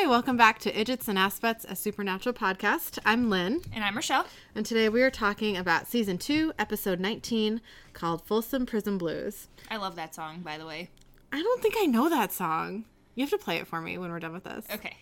[0.00, 3.00] Hi, welcome back to Idgits and Aspects, a supernatural podcast.
[3.04, 4.26] I'm Lynn, And I'm Rochelle.
[4.54, 7.60] and today we are talking about season two, episode 19,
[7.94, 9.48] called Folsom Prison Blues.
[9.68, 10.90] I love that song, by the way.
[11.32, 12.84] I don't think I know that song.
[13.16, 14.66] You have to play it for me when we're done with this.
[14.72, 14.96] Okay.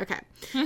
[0.00, 0.18] Okay.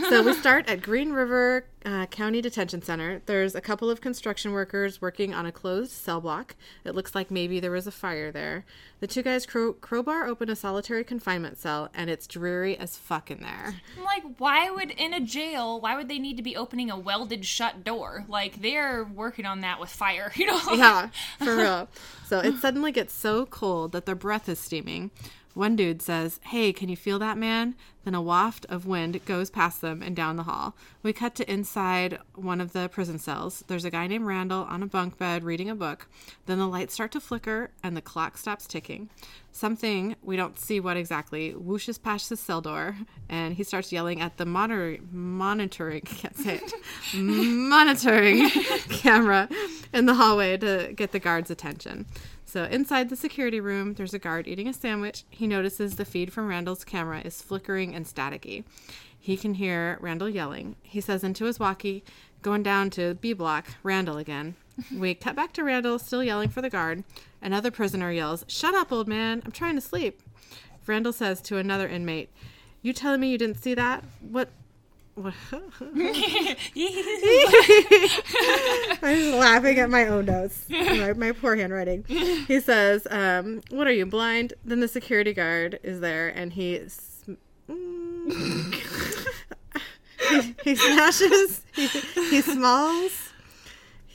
[0.09, 3.23] So we start at Green River uh, County Detention Center.
[3.27, 6.55] There's a couple of construction workers working on a closed cell block.
[6.85, 8.65] It looks like maybe there was a fire there.
[9.01, 13.31] The two guys crow- crowbar open a solitary confinement cell, and it's dreary as fuck
[13.31, 13.75] in there.
[13.99, 16.99] I'm like, why would, in a jail, why would they need to be opening a
[16.99, 18.25] welded shut door?
[18.29, 20.61] Like, they're working on that with fire, you know?
[20.73, 21.09] Yeah,
[21.39, 21.89] for real.
[22.27, 25.11] So it suddenly gets so cold that their breath is steaming.
[25.57, 27.77] One dude says, Hey, can you feel that, man?
[28.05, 30.77] Then a waft of wind goes past them and down the hall.
[31.03, 33.65] We cut to inside one of the prison cells.
[33.67, 36.09] There's a guy named Randall on a bunk bed reading a book.
[36.45, 39.09] Then the lights start to flicker and the clock stops ticking.
[39.51, 42.95] Something, we don't see what exactly, whooshes past the cell door
[43.31, 46.75] and he starts yelling at the monitor- monitoring, can't say it,
[47.15, 48.51] monitoring
[48.91, 49.49] camera
[49.95, 52.05] in the hallway to get the guard's attention.
[52.49, 55.25] So inside the security room, there's a guard eating a sandwich.
[55.29, 58.63] He notices the feed from Randall's camera is flickering and staticky.
[59.19, 60.77] He can hear Randall yelling.
[60.83, 62.05] He says into his walkie,
[62.43, 64.55] going down to B block, Randall again.
[64.97, 67.03] We cut back to Randall, still yelling for the guard.
[67.43, 69.43] Another prisoner yells, Shut up, old man.
[69.45, 70.23] I'm trying to sleep.
[70.87, 72.31] Randall says to another inmate,
[72.83, 74.05] You telling me you didn't see that?
[74.21, 74.51] What?
[79.03, 82.05] I'm just laughing at my own notes, my, my poor handwriting.
[82.05, 86.81] He says, um, "What are you blind?" Then the security guard is there, and he
[86.89, 87.35] sm-
[90.29, 93.26] he, he smashes, he, he smalls,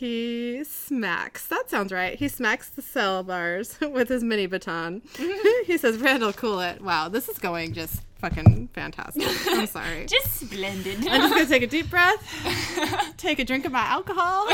[0.01, 1.45] he smacks.
[1.47, 2.17] That sounds right.
[2.17, 5.03] He smacks the cell bars with his mini baton.
[5.65, 9.23] he says, "Randall, cool it." Wow, this is going just fucking fantastic.
[9.47, 10.07] I'm sorry.
[10.07, 11.07] Just splendid.
[11.07, 14.47] I'm just gonna take a deep breath, take a drink of my alcohol.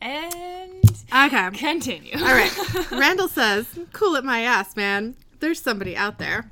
[0.00, 0.72] and
[1.12, 1.50] Okay.
[1.52, 2.16] continue.
[2.18, 2.90] All right.
[2.92, 5.16] Randall says, Cool it my ass, man.
[5.40, 6.50] There's somebody out there.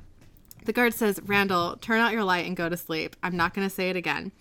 [0.65, 3.15] The guard says, Randall, turn out your light and go to sleep.
[3.21, 4.31] I'm not going to say it again.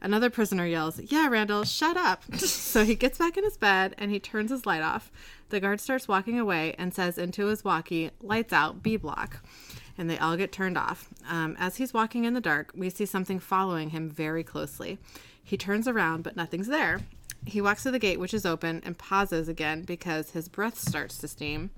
[0.00, 2.22] Another prisoner yells, Yeah, Randall, shut up.
[2.36, 5.10] so he gets back in his bed and he turns his light off.
[5.48, 9.42] The guard starts walking away and says into his walkie, Lights out, B block.
[9.96, 11.08] And they all get turned off.
[11.28, 14.98] Um, as he's walking in the dark, we see something following him very closely.
[15.42, 17.00] He turns around, but nothing's there.
[17.46, 21.18] He walks to the gate, which is open, and pauses again because his breath starts
[21.18, 21.70] to steam.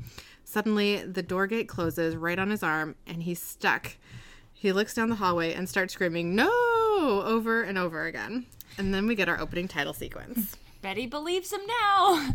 [0.45, 3.97] Suddenly, the door gate closes right on his arm, and he's stuck.
[4.53, 6.80] He looks down the hallway and starts screaming, No!
[6.91, 8.47] Over and over again.
[8.79, 10.57] And then we get our opening title sequence.
[10.83, 12.35] Betty believes him now.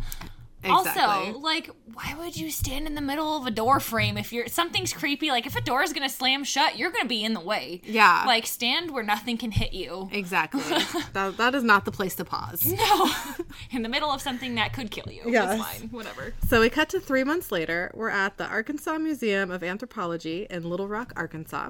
[0.66, 1.04] Exactly.
[1.04, 4.48] Also, like, why would you stand in the middle of a door frame if you're
[4.48, 5.30] something's creepy?
[5.30, 7.82] Like, if a door is gonna slam shut, you're gonna be in the way.
[7.84, 8.24] Yeah.
[8.26, 10.10] Like, stand where nothing can hit you.
[10.12, 10.62] Exactly.
[11.14, 12.66] that, that is not the place to pause.
[12.66, 13.12] No,
[13.72, 15.24] in the middle of something that could kill you.
[15.28, 15.60] Yes.
[15.60, 15.90] It's fine.
[15.90, 16.34] Whatever.
[16.48, 17.92] So we cut to three months later.
[17.94, 21.70] We're at the Arkansas Museum of Anthropology in Little Rock, Arkansas.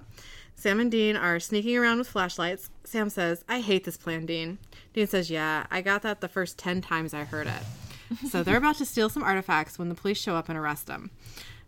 [0.55, 2.69] Sam and Dean are sneaking around with flashlights.
[2.83, 4.57] Sam says, I hate this plan, Dean.
[4.93, 7.53] Dean says, Yeah, I got that the first 10 times I heard it.
[8.29, 11.09] So they're about to steal some artifacts when the police show up and arrest them.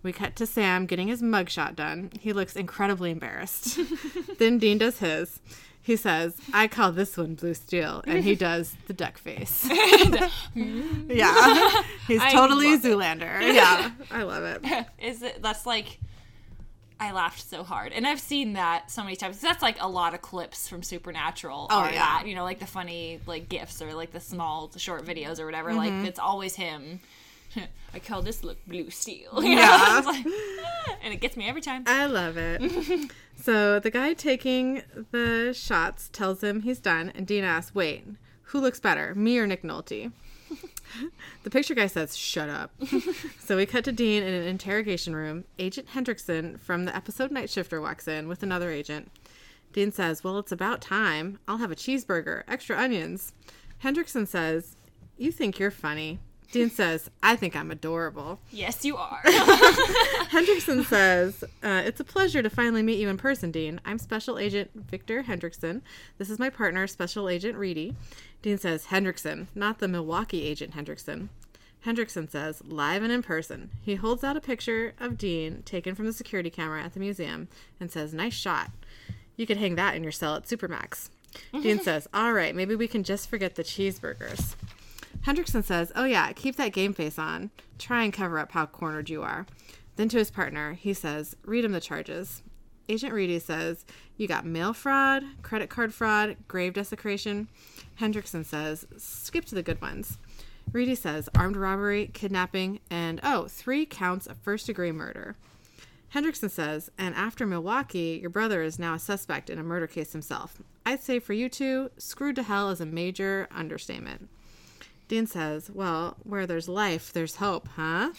[0.04, 2.12] We cut to Sam getting his mugshot done.
[2.20, 3.80] He looks incredibly embarrassed.
[4.38, 5.40] then Dean does his.
[5.82, 8.04] He says, I call this one blue steel.
[8.06, 9.68] And he does the duck face.
[9.70, 10.30] Uh,
[11.08, 11.82] yeah.
[12.08, 12.88] He's I totally love it.
[12.88, 13.54] Zoolander.
[13.54, 13.92] Yeah.
[14.12, 14.86] I love it.
[15.00, 15.42] Is it?
[15.42, 15.98] That's like.
[17.00, 19.40] I laughed so hard, and I've seen that so many times.
[19.40, 21.68] That's like a lot of clips from Supernatural.
[21.70, 21.92] Oh, yeah.
[21.94, 25.46] that, you know, like the funny like gifs or like the small short videos or
[25.46, 25.70] whatever.
[25.70, 25.78] Mm-hmm.
[26.00, 27.00] Like it's always him.
[27.94, 29.44] I call this look blue steel.
[29.44, 30.02] You Yeah.
[30.06, 30.26] like-
[31.04, 31.84] and it gets me every time.
[31.86, 33.12] I love it.
[33.36, 34.82] so the guy taking
[35.12, 38.06] the shots tells him he's done, and Dean asks, Wait,
[38.44, 40.12] who looks better, me or Nick Nolte?
[41.44, 42.72] the picture guy says, Shut up.
[43.40, 45.46] so we cut to Dean in an interrogation room.
[45.60, 49.12] Agent Hendrickson from the episode Night Shifter walks in with another agent.
[49.74, 51.40] Dean says, Well, it's about time.
[51.48, 53.34] I'll have a cheeseburger, extra onions.
[53.84, 54.76] Hendrickson says,
[55.18, 56.20] You think you're funny.
[56.52, 58.40] Dean says, I think I'm adorable.
[58.52, 59.22] Yes, you are.
[59.26, 63.82] Hendrickson says, uh, It's a pleasure to finally meet you in person, Dean.
[63.86, 65.82] I'm Special Agent Victor Hendrickson.
[66.18, 67.96] This is my partner, Special Agent Reedy.
[68.42, 71.28] Dean says, Hendrickson, not the Milwaukee Agent Hendrickson.
[71.86, 73.70] Hendrickson says, live and in person.
[73.82, 77.48] He holds out a picture of Dean taken from the security camera at the museum
[77.80, 78.72] and says, Nice shot.
[79.36, 81.10] You could hang that in your cell at Supermax.
[81.62, 84.56] Dean says, All right, maybe we can just forget the cheeseburgers.
[85.26, 87.52] Hendrickson says, Oh, yeah, keep that game face on.
[87.78, 89.46] Try and cover up how cornered you are.
[89.96, 92.44] Then to his partner, he says, Read him the charges.
[92.90, 93.86] Agent Reedy says,
[94.16, 97.50] You got mail fraud, credit card fraud, grave desecration.
[98.00, 100.18] Hendrickson says, Skip to the good ones.
[100.72, 105.36] Reedy says, Armed robbery, kidnapping, and oh, three counts of first degree murder.
[106.14, 110.14] Hendrickson says, and after Milwaukee, your brother is now a suspect in a murder case
[110.14, 110.62] himself.
[110.86, 114.30] I'd say for you two, screwed to hell is a major understatement.
[115.08, 118.12] Dean says, well, where there's life, there's hope, huh?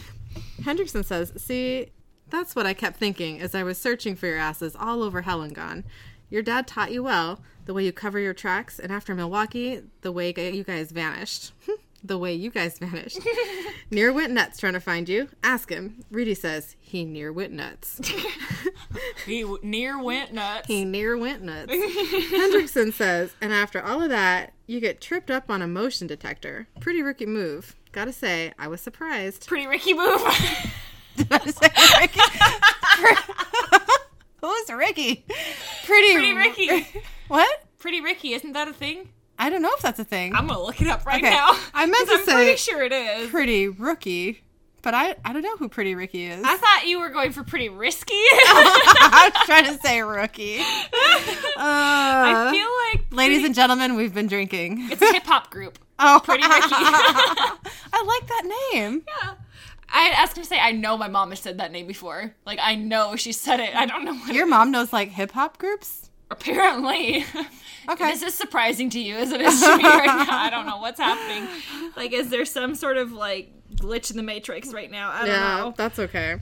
[0.62, 1.90] Hendrickson says, see,
[2.30, 5.84] that's what I kept thinking as I was searching for your asses all over Hellengone.
[6.30, 10.12] Your dad taught you well, the way you cover your tracks, and after Milwaukee, the
[10.12, 11.52] way you guys vanished.
[12.04, 13.18] the way you guys vanished.
[13.90, 15.28] near went nuts trying to find you.
[15.42, 16.04] Ask him.
[16.10, 18.00] Rudy says he near went nuts.
[19.26, 20.66] he w- near went nuts.
[20.66, 21.72] He near went nuts.
[21.72, 26.66] Hendrickson says, and after all of that, you get tripped up on a motion detector.
[26.80, 27.76] Pretty rookie move.
[27.92, 29.46] Gotta say, I was surprised.
[29.46, 30.22] Pretty Ricky move.
[31.16, 31.68] Did I say
[32.00, 32.20] Ricky?
[34.40, 35.24] Who's Ricky?
[35.84, 37.00] Pretty, Pretty Ricky.
[37.28, 37.64] What?
[37.78, 39.10] Pretty Ricky, isn't that a thing?
[39.44, 40.34] I don't know if that's a thing.
[40.34, 41.50] I'm gonna look it up right Okay, now.
[41.74, 43.30] I meant to I'm say- pretty sure it is.
[43.30, 44.42] Pretty rookie,
[44.82, 46.42] but I I don't know who Pretty Ricky is.
[46.44, 48.14] I thought you were going for pretty risky.
[48.14, 50.58] I was trying to say rookie.
[51.56, 52.68] I Uh, feel
[53.00, 54.88] like ladies pretty- and gentlemen, we've been drinking.
[54.90, 55.78] it's a hip hop group.
[55.98, 56.68] oh, Pretty Ricky.
[56.72, 59.02] I like that name.
[59.06, 59.34] Yeah.
[59.94, 62.34] I asked him to say, I know my mom has said that name before.
[62.46, 63.76] Like, I know she said it.
[63.76, 66.01] I don't know what Your mom knows like hip hop groups.
[66.32, 67.24] Apparently.
[67.90, 68.10] Okay.
[68.12, 70.26] Is this is surprising to you as it is to me right now.
[70.38, 71.48] I don't know what's happening.
[71.96, 75.10] Like, is there some sort of, like, glitch in the Matrix right now?
[75.10, 75.74] I don't Yeah, know.
[75.76, 76.36] that's okay.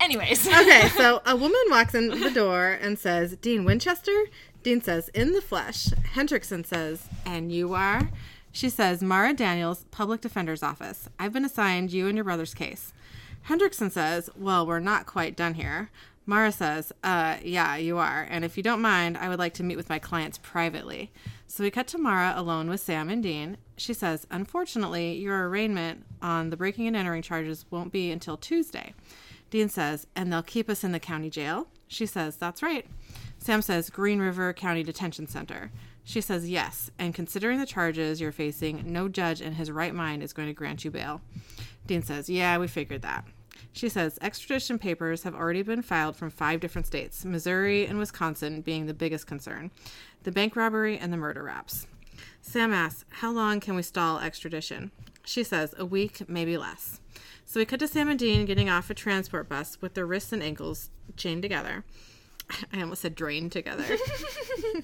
[0.00, 0.48] Anyways.
[0.48, 4.24] Okay, so a woman walks in the door and says, Dean Winchester?
[4.62, 5.88] Dean says, in the flesh.
[6.14, 8.08] Hendrickson says, and you are?
[8.52, 11.10] She says, Mara Daniels, Public Defender's Office.
[11.18, 12.94] I've been assigned you and your brother's case.
[13.48, 15.90] Hendrickson says, well, we're not quite done here.
[16.24, 18.26] Mara says, uh, yeah, you are.
[18.30, 21.12] And if you don't mind, I would like to meet with my clients privately.
[21.46, 23.58] So we cut to Mara alone with Sam and Dean.
[23.76, 28.94] She says, unfortunately, your arraignment on the breaking and entering charges won't be until Tuesday.
[29.50, 31.66] Dean says, and they'll keep us in the county jail?
[31.88, 32.86] She says, that's right.
[33.38, 35.70] Sam says, Green River County Detention Center.
[36.04, 40.22] She says, yes, and considering the charges you're facing, no judge in his right mind
[40.22, 41.20] is going to grant you bail.
[41.86, 43.26] Dean says, yeah, we figured that.
[43.72, 48.60] She says, extradition papers have already been filed from five different states, Missouri and Wisconsin
[48.60, 49.70] being the biggest concern
[50.22, 51.86] the bank robbery and the murder raps.
[52.40, 54.92] Sam asks, How long can we stall extradition?
[55.24, 57.00] She says, A week, maybe less.
[57.44, 60.32] So we cut to Sam and Dean getting off a transport bus with their wrists
[60.32, 61.84] and ankles chained together.
[62.72, 63.82] I almost said drained together.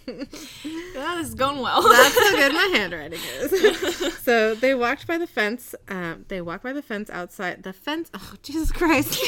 [0.05, 1.83] that is going well.
[1.83, 4.19] That's how good my handwriting is.
[4.23, 5.75] so they walked by the fence.
[5.89, 7.63] Um, they walked by the fence outside.
[7.63, 8.11] The fence.
[8.15, 9.21] Oh, Jesus Christ.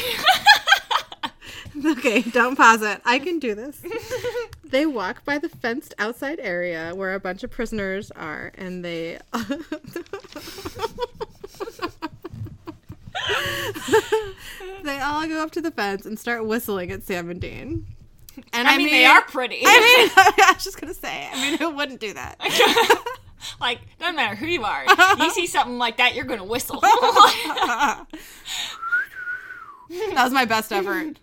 [1.85, 3.01] okay, don't pause it.
[3.05, 3.81] I can do this.
[4.63, 9.19] They walk by the fenced outside area where a bunch of prisoners are, and they.
[14.83, 17.85] they all go up to the fence and start whistling at Sam and Dean.
[18.53, 19.61] And I mean, they are pretty.
[19.65, 20.09] I mean,
[20.47, 21.27] I was just gonna say.
[21.31, 22.37] I mean, who wouldn't do that?
[23.61, 24.85] like, no matter who you are,
[25.19, 26.79] you see something like that, you're gonna whistle.
[26.81, 28.05] that
[29.89, 31.17] was my best effort.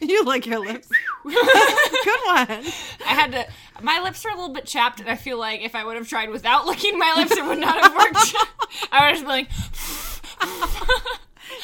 [0.00, 0.88] You lick your lips.
[1.24, 2.48] Good one.
[2.48, 2.64] I
[3.06, 3.46] had to.
[3.80, 6.08] My lips are a little bit chapped, and I feel like if I would have
[6.08, 8.34] tried without licking my lips, it would not have worked.
[8.92, 9.48] I would have been like,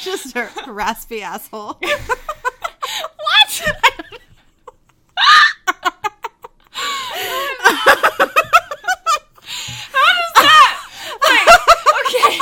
[0.01, 1.79] Just a raspy asshole.
[1.81, 3.63] "What?"
[8.79, 10.75] How does that?
[11.29, 11.49] Like,
[12.01, 12.33] okay.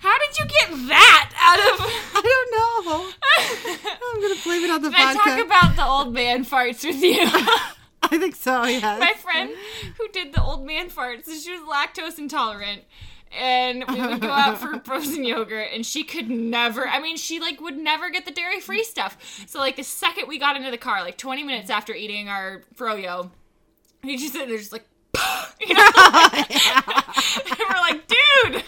[0.00, 1.80] How did you get that out of?
[2.16, 3.10] I don't know.
[4.06, 5.30] I'm gonna blame it on the Can I vodka.
[5.30, 6.12] talk about the old
[6.44, 7.20] man farts with you?
[8.02, 8.64] I think so.
[8.64, 9.00] Yes.
[9.00, 9.50] my friend
[9.96, 12.82] who did the old man farts, she was lactose intolerant.
[13.36, 16.86] And we would go out for frozen yogurt, and she could never.
[16.86, 18.86] I mean, she like would never get the dairy free mm.
[18.86, 19.44] stuff.
[19.48, 22.62] So like the second we got into the car, like 20 minutes after eating our
[22.76, 23.30] froyo,
[24.04, 24.86] he just sit there just like,
[25.60, 28.62] you know, and we're like, dude,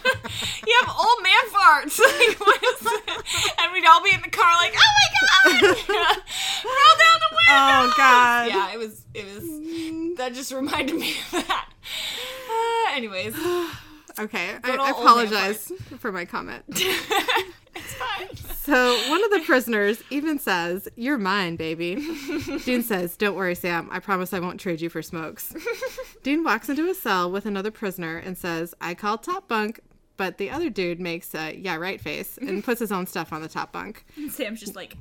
[0.66, 1.98] you have old man farts.
[2.06, 3.50] Like, what is this?
[3.60, 5.76] And we'd all be in the car like, oh my god,
[6.64, 7.46] roll down the window.
[7.50, 8.48] Oh, God.
[8.48, 9.04] Yeah, it was.
[9.14, 10.16] It was.
[10.16, 11.68] That just reminded me of that.
[12.48, 13.34] Uh, anyways,
[14.18, 16.64] Okay, I, I old old man apologize for my comment.
[16.68, 18.36] it's fine.
[18.54, 21.96] So one of the prisoners even says, "You're mine, baby."
[22.64, 23.88] Dean says, "Don't worry, Sam.
[23.90, 25.54] I promise I won't trade you for smokes."
[26.22, 29.80] Dean walks into a cell with another prisoner and says, "I called top bunk."
[30.16, 33.42] But the other dude makes a yeah right face and puts his own stuff on
[33.42, 34.06] the top bunk.
[34.16, 34.96] And Sam's just like,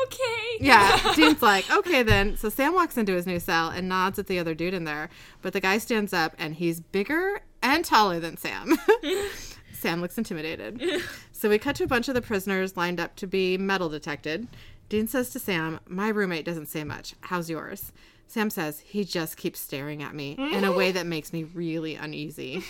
[0.00, 0.56] Okay.
[0.60, 2.36] Yeah, Dean's like, okay then.
[2.36, 5.08] So Sam walks into his new cell and nods at the other dude in there,
[5.42, 8.76] but the guy stands up and he's bigger and taller than Sam.
[9.72, 10.82] Sam looks intimidated.
[11.32, 14.46] So we cut to a bunch of the prisoners lined up to be metal detected.
[14.88, 17.16] Dean says to Sam, My roommate doesn't say much.
[17.22, 17.90] How's yours?
[18.28, 21.96] Sam says, He just keeps staring at me in a way that makes me really
[21.96, 22.62] uneasy.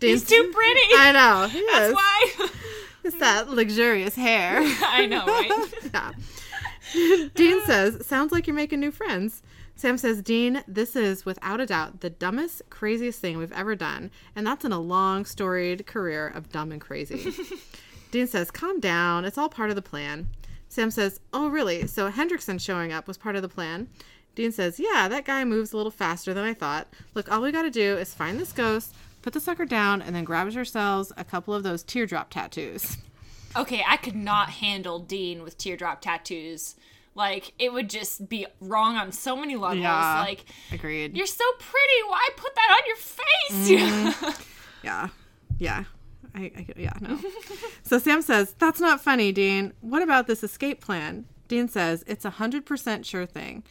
[0.00, 0.80] He's too pretty.
[0.96, 1.46] I know.
[1.72, 2.48] That's why.
[3.04, 4.60] It's that luxurious hair.
[4.82, 5.68] I know, right?
[5.94, 7.28] yeah.
[7.34, 9.42] Dean says, Sounds like you're making new friends.
[9.74, 14.10] Sam says, Dean, this is without a doubt the dumbest, craziest thing we've ever done.
[14.36, 17.32] And that's in a long, storied career of dumb and crazy.
[18.10, 19.24] Dean says, Calm down.
[19.24, 20.28] It's all part of the plan.
[20.68, 21.86] Sam says, Oh, really?
[21.86, 23.88] So Hendrickson showing up was part of the plan?
[24.34, 26.88] Dean says, Yeah, that guy moves a little faster than I thought.
[27.14, 30.14] Look, all we got to do is find this ghost, put the sucker down, and
[30.14, 32.98] then grabs ourselves a couple of those teardrop tattoos.
[33.56, 36.76] Okay, I could not handle Dean with teardrop tattoos.
[37.14, 39.80] Like, it would just be wrong on so many levels.
[39.80, 40.20] Yeah.
[40.20, 41.16] Like, Agreed.
[41.16, 42.02] you're so pretty.
[42.08, 44.14] Why put that on your face?
[44.14, 44.42] Mm-hmm.
[44.82, 45.08] Yeah.
[45.58, 45.84] Yeah.
[46.34, 47.18] I, I yeah, no.
[47.82, 49.74] so Sam says, That's not funny, Dean.
[49.82, 51.26] What about this escape plan?
[51.48, 53.62] Dean says, It's a 100% sure thing.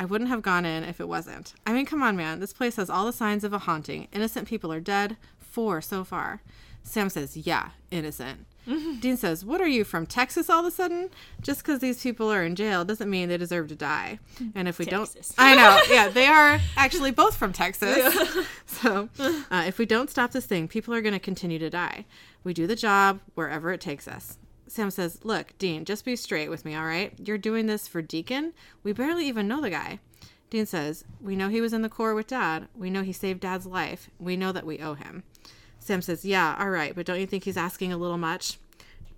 [0.00, 1.52] I wouldn't have gone in if it wasn't.
[1.66, 2.40] I mean, come on, man.
[2.40, 4.08] This place has all the signs of a haunting.
[4.14, 5.18] Innocent people are dead.
[5.38, 6.40] Four so far.
[6.82, 8.46] Sam says, Yeah, innocent.
[9.00, 11.10] Dean says, What are you from Texas all of a sudden?
[11.42, 14.20] Just because these people are in jail doesn't mean they deserve to die.
[14.54, 15.34] And if we Texas.
[15.36, 15.46] don't.
[15.46, 15.78] I know.
[15.94, 18.16] Yeah, they are actually both from Texas.
[18.64, 22.06] So uh, if we don't stop this thing, people are going to continue to die.
[22.42, 24.38] We do the job wherever it takes us.
[24.70, 27.12] Sam says, Look, Dean, just be straight with me, all right?
[27.18, 28.52] You're doing this for Deacon?
[28.84, 29.98] We barely even know the guy.
[30.48, 32.68] Dean says, We know he was in the Corps with Dad.
[32.76, 34.10] We know he saved Dad's life.
[34.20, 35.24] We know that we owe him.
[35.80, 38.58] Sam says, Yeah, all right, but don't you think he's asking a little much?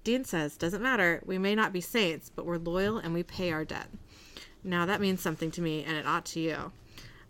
[0.05, 1.23] Dean says, Doesn't matter.
[1.27, 3.89] We may not be saints, but we're loyal and we pay our debt.
[4.65, 6.73] Now that means something to me, and it ought to you.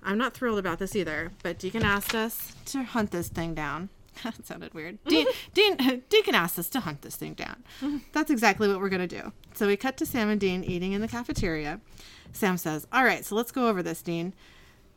[0.01, 3.89] I'm not thrilled about this either, but Deacon asked us to hunt this thing down.
[4.25, 4.99] that sounded weird.
[5.05, 7.65] Dean, Dean, Deacon asked us to hunt this thing down.
[8.13, 9.33] That's exactly what we're going to do.
[9.55, 11.81] So we cut to Sam and Dean eating in the cafeteria.
[12.33, 14.35] Sam says, All right, so let's go over this, Dean.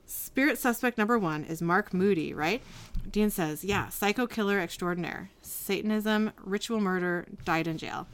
[0.08, 2.62] Spirit suspect number one is Mark Moody, right?
[3.10, 5.30] Dean says, Yeah, psycho killer extraordinaire.
[5.42, 8.08] Satanism, ritual murder, died in jail.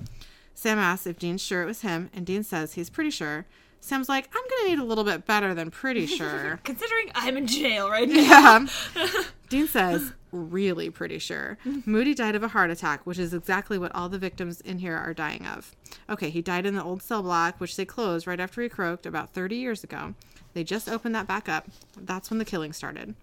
[0.53, 3.45] Sam asks if Dean's sure it was him, and Dean says he's pretty sure.
[3.79, 6.59] Sam's like, I'm gonna need a little bit better than pretty sure.
[6.63, 8.67] Considering I'm in jail right now.
[8.95, 9.07] yeah.
[9.49, 11.57] Dean says, really pretty sure.
[11.85, 14.95] Moody died of a heart attack, which is exactly what all the victims in here
[14.95, 15.75] are dying of.
[16.09, 19.05] Okay, he died in the old cell block, which they closed right after he croaked
[19.05, 20.13] about 30 years ago.
[20.53, 21.67] They just opened that back up.
[21.97, 23.15] That's when the killing started.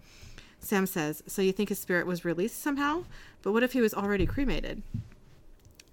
[0.59, 3.05] Sam says, So you think his spirit was released somehow?
[3.41, 4.81] But what if he was already cremated?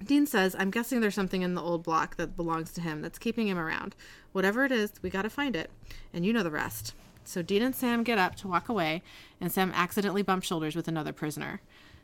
[0.05, 3.19] Dean says, I'm guessing there's something in the old block that belongs to him that's
[3.19, 3.95] keeping him around.
[4.33, 5.71] Whatever it is, we gotta find it.
[6.13, 6.95] And you know the rest.
[7.27, 9.03] So Dean and Sam get up to walk away,
[9.41, 11.61] and Sam accidentally bumps shoulders with another prisoner.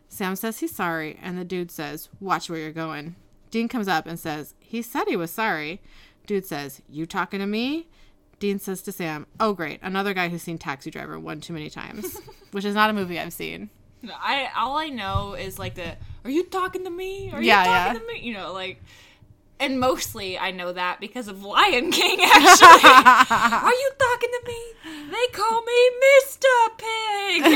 [0.09, 3.17] Sam says he's sorry, and the dude says, Watch where you're going.
[3.51, 5.81] Dean comes up and says, He said he was sorry.
[6.27, 7.89] Dude says, You talking to me?
[8.39, 11.71] Dean says to Sam, Oh, great, another guy who's seen Taxi Driver one too many
[11.71, 12.19] times,
[12.51, 13.71] which is not a movie I've seen.
[14.13, 17.31] I all I know is like the Are you talking to me?
[17.33, 18.01] Are Yeah, you talking yeah.
[18.01, 18.27] to me?
[18.29, 18.83] You know, like
[19.63, 22.91] and mostly I know that because of Lion King actually.
[22.91, 24.63] Are you talking to me?
[25.11, 26.49] They call me Mr.
[26.79, 27.43] Pig.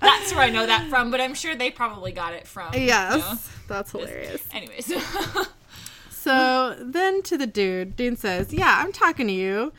[0.00, 2.72] That's where I know that from, but I'm sure they probably got it from.
[2.74, 3.34] you Yes, know?
[3.68, 4.42] that's hilarious.
[4.52, 4.92] Anyways.
[6.10, 9.72] So then to the dude, Dean says, Yeah, I'm talking to you.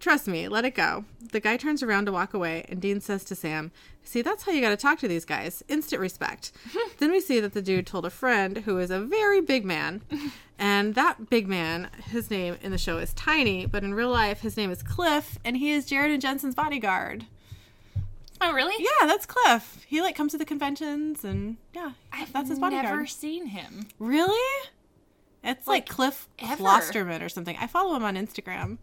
[0.00, 1.04] Trust me, let it go.
[1.32, 3.72] The guy turns around to walk away, and Dean says to Sam,
[4.04, 5.62] See, that's how you got to talk to these guys.
[5.68, 6.52] Instant respect.
[6.98, 10.02] then we see that the dude told a friend who is a very big man.
[10.58, 14.40] And that big man, his name in the show is Tiny, but in real life,
[14.40, 17.26] his name is Cliff, and he is Jared and Jensen's bodyguard.
[18.40, 18.74] oh really?
[18.78, 19.84] Yeah, that's Cliff.
[19.88, 21.92] He like comes to the conventions, and yeah,
[22.32, 22.84] that's his bodyguard.
[22.86, 23.86] Never seen him.
[23.98, 24.68] Really?
[25.42, 26.62] It's like, Like, Cliff ever.
[26.62, 27.56] Klosterman or something.
[27.60, 28.78] I follow him on Instagram.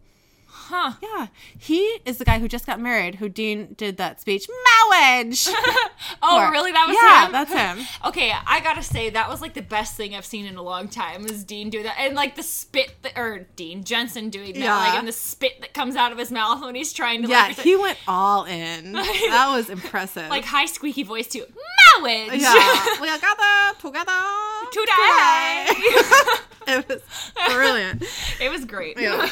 [0.53, 0.93] Huh.
[1.01, 1.27] Yeah,
[1.57, 3.15] he is the guy who just got married.
[3.15, 4.47] Who Dean did that speech
[4.89, 5.47] marriage.
[6.23, 6.51] Oh, for.
[6.51, 6.71] really?
[6.71, 7.31] That was yeah, him?
[7.31, 7.87] that's him.
[8.07, 10.87] Okay, I gotta say that was like the best thing I've seen in a long
[10.87, 11.23] time.
[11.23, 14.77] Was Dean do that and like the spit that, or Dean Jensen doing that, Yeah.
[14.77, 17.43] like and the spit that comes out of his mouth when he's trying to Yeah,
[17.47, 18.93] like, he went all in.
[19.31, 20.29] That was impressive.
[20.29, 21.45] like high squeaky voice too.
[22.01, 22.41] Marriage.
[22.41, 24.11] yeah, we are gathered together
[24.71, 25.65] Today.
[26.67, 27.01] it was
[27.51, 28.03] brilliant.
[28.41, 28.99] it was great.
[28.99, 29.27] Yeah.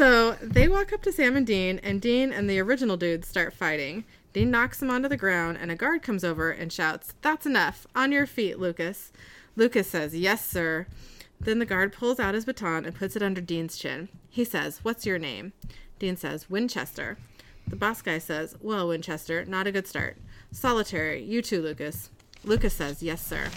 [0.00, 3.52] So they walk up to Sam and Dean, and Dean and the original dude start
[3.52, 4.04] fighting.
[4.32, 7.86] Dean knocks him onto the ground, and a guard comes over and shouts, That's enough.
[7.94, 9.12] On your feet, Lucas.
[9.56, 10.86] Lucas says, Yes, sir.
[11.38, 14.08] Then the guard pulls out his baton and puts it under Dean's chin.
[14.30, 15.52] He says, What's your name?
[15.98, 17.18] Dean says, Winchester.
[17.68, 20.16] The boss guy says, Well, Winchester, not a good start.
[20.50, 21.22] Solitary.
[21.22, 22.08] You too, Lucas.
[22.42, 23.50] Lucas says, Yes, sir.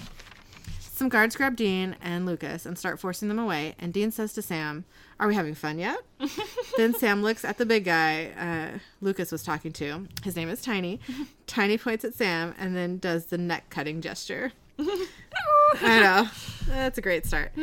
[0.94, 4.44] Some guards grab Dean and Lucas and start forcing them away, and Dean says to
[4.44, 4.86] Sam,
[5.20, 5.98] Are we having fun yet?
[6.78, 10.08] then Sam looks at the big guy uh, Lucas was talking to.
[10.24, 11.00] His name is Tiny.
[11.48, 14.52] Tiny points at Sam and then does the neck cutting gesture.
[14.80, 16.28] I know.
[16.68, 17.54] That's a great start.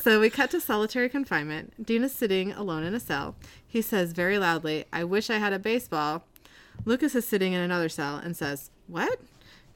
[0.00, 1.86] so we cut to solitary confinement.
[1.86, 3.36] Dean is sitting alone in a cell.
[3.64, 6.24] He says very loudly, I wish I had a baseball.
[6.84, 9.20] Lucas is sitting in another cell and says, What?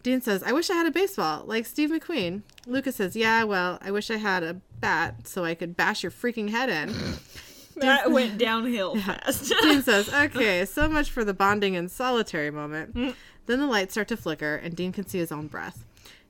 [0.09, 2.41] Dean says, I wish I had a baseball, like Steve McQueen.
[2.67, 6.11] Lucas says, Yeah, well, I wish I had a bat so I could bash your
[6.11, 6.95] freaking head in.
[7.77, 9.53] That went downhill fast.
[9.63, 12.95] Dean says, Okay, so much for the bonding and solitary moment.
[12.95, 13.15] Mm.
[13.45, 15.85] Then the lights start to flicker, and Dean can see his own breath.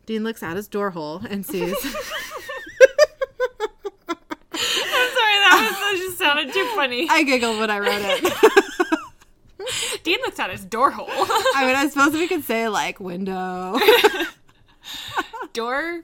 [0.06, 1.62] Dean looks out his door hole and sees.
[1.62, 1.94] I'm sorry,
[5.38, 7.06] that, was, that just sounded too funny.
[7.08, 8.97] I giggled when I wrote it.
[10.04, 11.06] Dean looks out his door hole.
[11.10, 13.78] I mean, I suppose we could say, like, window.
[15.52, 16.02] door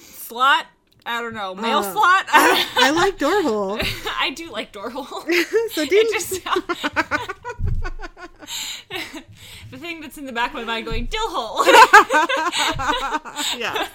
[0.00, 0.66] slot.
[1.06, 1.54] I don't know.
[1.54, 2.26] Mail Uh, slot.
[2.30, 3.78] I like door hole.
[4.20, 5.22] I do like door hole.
[5.72, 6.04] So Dean.
[6.12, 6.42] Just
[9.70, 11.64] the thing that's in the back of my mind going dill hole.
[13.58, 13.86] yeah.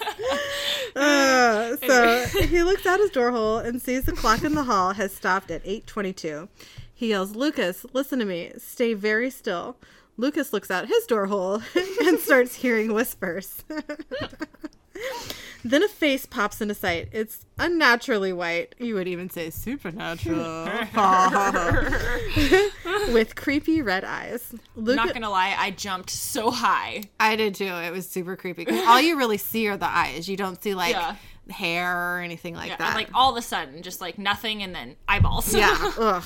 [0.96, 4.92] Uh, so he looks out his door hole and sees the clock in the hall
[4.92, 6.48] has stopped at 8:22.
[6.94, 8.52] He yells, "Lucas, listen to me.
[8.58, 9.76] Stay very still."
[10.16, 11.60] Lucas looks out his door hole
[12.04, 13.64] and starts hearing whispers.
[15.64, 17.08] then a face pops into sight.
[17.10, 18.76] It's unnaturally white.
[18.78, 20.68] You would even say supernatural.
[23.12, 24.54] With creepy red eyes.
[24.76, 27.02] Lucas, Not gonna lie, I jumped so high.
[27.18, 27.64] I did too.
[27.64, 30.28] It was super creepy all you really see are the eyes.
[30.28, 31.16] You don't see like Yeah.
[31.50, 32.86] hair or anything like Yeah, that.
[32.88, 35.52] and like all of a sudden, just like nothing, and then eyeballs.
[35.54, 35.76] yeah.
[35.98, 36.24] Ugh.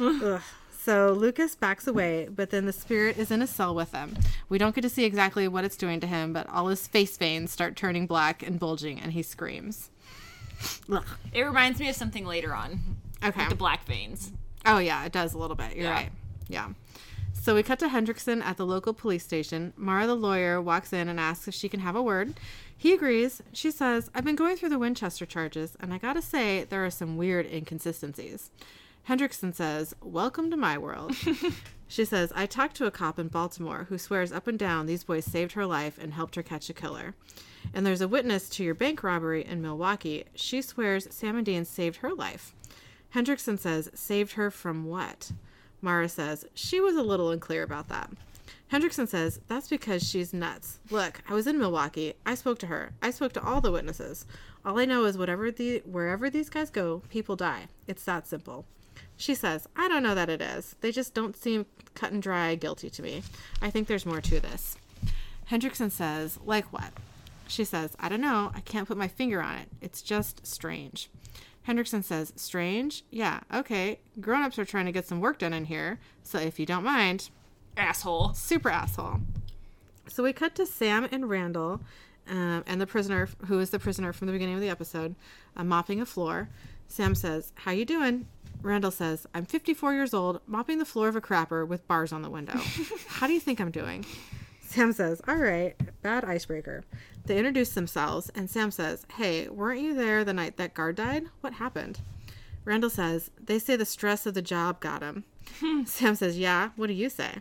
[0.22, 0.40] Ugh.
[0.82, 4.16] So Lucas backs away, but then the spirit is in a cell with him.
[4.48, 7.16] We don't get to see exactly what it's doing to him, but all his face
[7.18, 9.90] veins start turning black and bulging, and he screams.
[10.90, 11.04] Ugh.
[11.32, 12.80] it reminds me of something later on.
[13.22, 13.48] Okay.
[13.48, 14.32] The black veins.
[14.64, 15.74] Oh yeah, it does a little bit.
[15.74, 15.92] You're Yeah.
[15.94, 16.12] right.
[16.48, 16.68] Yeah.
[17.34, 19.72] So we cut to Hendrickson at the local police station.
[19.76, 22.34] Mara, the lawyer, walks in and asks if she can have a word.
[22.76, 23.40] He agrees.
[23.52, 26.90] She says, I've been going through the Winchester charges, and I gotta say, there are
[26.90, 28.50] some weird inconsistencies.
[29.10, 31.16] Hendrickson says, Welcome to my world.
[31.88, 35.02] she says, I talked to a cop in Baltimore who swears up and down these
[35.02, 37.16] boys saved her life and helped her catch a killer.
[37.74, 40.26] And there's a witness to your bank robbery in Milwaukee.
[40.36, 42.54] She swears Sam and Dean saved her life.
[43.12, 45.32] Hendrickson says, saved her from what?
[45.82, 48.12] Mara says, she was a little unclear about that.
[48.72, 50.78] Hendrickson says, that's because she's nuts.
[50.88, 52.14] Look, I was in Milwaukee.
[52.24, 52.92] I spoke to her.
[53.02, 54.24] I spoke to all the witnesses.
[54.64, 57.66] All I know is whatever the wherever these guys go, people die.
[57.88, 58.66] It's that simple.
[59.20, 60.76] She says, I don't know that it is.
[60.80, 63.22] They just don't seem cut and dry guilty to me.
[63.60, 64.78] I think there's more to this.
[65.50, 66.90] Hendrickson says, like what?
[67.46, 68.50] She says, I don't know.
[68.54, 69.68] I can't put my finger on it.
[69.82, 71.10] It's just strange.
[71.68, 73.04] Hendrickson says, Strange?
[73.10, 73.98] Yeah, okay.
[74.22, 76.82] Grown ups are trying to get some work done in here, so if you don't
[76.82, 77.28] mind,
[77.76, 78.32] Asshole.
[78.32, 79.20] super asshole.
[80.08, 81.82] So we cut to Sam and Randall
[82.26, 85.14] um, and the prisoner, who is the prisoner from the beginning of the episode,
[85.58, 86.48] uh, mopping a floor.
[86.88, 88.26] Sam says, How you doing?
[88.62, 92.22] Randall says, I'm 54 years old, mopping the floor of a crapper with bars on
[92.22, 92.58] the window.
[93.08, 94.04] How do you think I'm doing?
[94.60, 96.84] Sam says, All right, bad icebreaker.
[97.24, 101.24] They introduce themselves, and Sam says, Hey, weren't you there the night that guard died?
[101.40, 102.00] What happened?
[102.64, 105.24] Randall says, They say the stress of the job got him.
[105.86, 107.38] Sam says, Yeah, what do you say?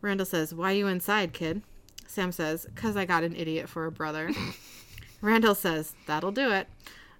[0.00, 1.62] Randall says, Why you inside, kid?
[2.06, 4.30] Sam says, Cause I got an idiot for a brother.
[5.20, 6.68] Randall says, That'll do it.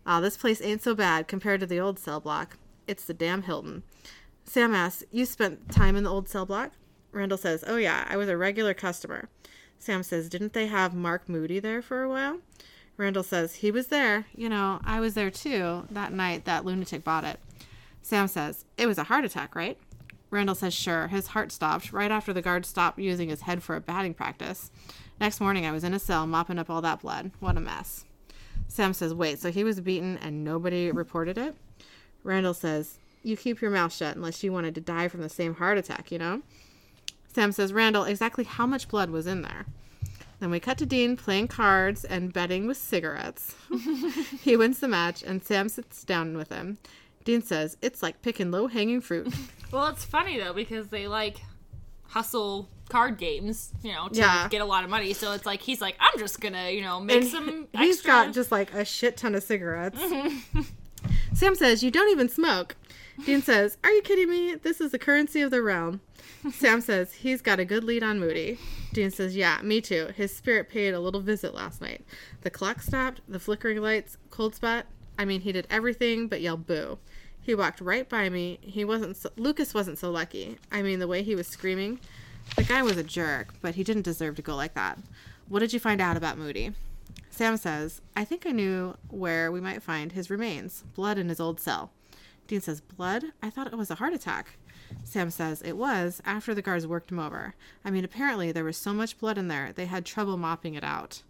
[0.07, 2.57] Ah, this place ain't so bad compared to the old cell block.
[2.91, 3.85] It's the damn Hilton.
[4.45, 6.73] Sam asks, You spent time in the old cell block?
[7.13, 9.29] Randall says, Oh, yeah, I was a regular customer.
[9.79, 12.39] Sam says, Didn't they have Mark Moody there for a while?
[12.97, 14.27] Randall says, He was there.
[14.35, 17.39] You know, I was there too that night that lunatic bought it.
[18.03, 19.79] Sam says, It was a heart attack, right?
[20.31, 21.07] Randall says, Sure.
[21.07, 24.73] His heart stopped right after the guard stopped using his head for a batting practice.
[25.21, 27.31] Next morning, I was in a cell mopping up all that blood.
[27.39, 28.05] What a mess.
[28.67, 31.55] Sam says, Wait, so he was beaten and nobody reported it?
[32.25, 35.55] Randall says, You keep your mouth shut unless you wanted to die from the same
[35.55, 36.43] heart attack, you know?
[37.33, 39.67] Sam says, Randall, exactly how much blood was in there?
[40.41, 43.55] Then we cut to Dean playing cards and betting with cigarettes.
[44.43, 46.79] he wins the match, and Sam sits down with him.
[47.25, 49.33] Dean says, It's like picking low hanging fruit.
[49.73, 51.37] Well, it's funny though because they like
[52.09, 54.49] hustle card games, you know, to Yeah.
[54.49, 55.13] get a lot of money.
[55.13, 57.69] So it's like he's like, I'm just gonna, you know, make And some.
[57.79, 58.09] he's extra.
[58.11, 60.01] got just like a shit ton of cigarettes.
[61.35, 62.77] Sam says, You don't even smoke.
[63.25, 64.55] Dean says, Are you kidding me?
[64.55, 66.01] This is the currency of the realm.
[66.53, 68.59] Sam says, He's got a good lead on Moody.
[68.93, 70.09] Dean says, Yeah, me too.
[70.17, 72.05] His spirit paid a little visit last night.
[72.43, 74.87] The clock stopped, the flickering lights, cold spot.
[75.19, 76.99] I mean, he did everything but yell boo.
[77.43, 78.59] He walked right by me.
[78.63, 80.59] He wasn't so, Lucas wasn't so lucky.
[80.71, 82.01] I mean, the way he was screaming.
[82.57, 84.99] The guy was a jerk, but he didn't deserve to go like that.
[85.49, 86.73] What did you find out about Moody?
[87.31, 91.41] Sam says, I think I knew where we might find his remains blood in his
[91.41, 91.93] old cell.
[92.51, 93.27] Dean says, Blood?
[93.41, 94.59] I thought it was a heart attack.
[95.05, 97.55] Sam says, It was after the guards worked him over.
[97.85, 100.83] I mean, apparently there was so much blood in there, they had trouble mopping it
[100.83, 101.23] out.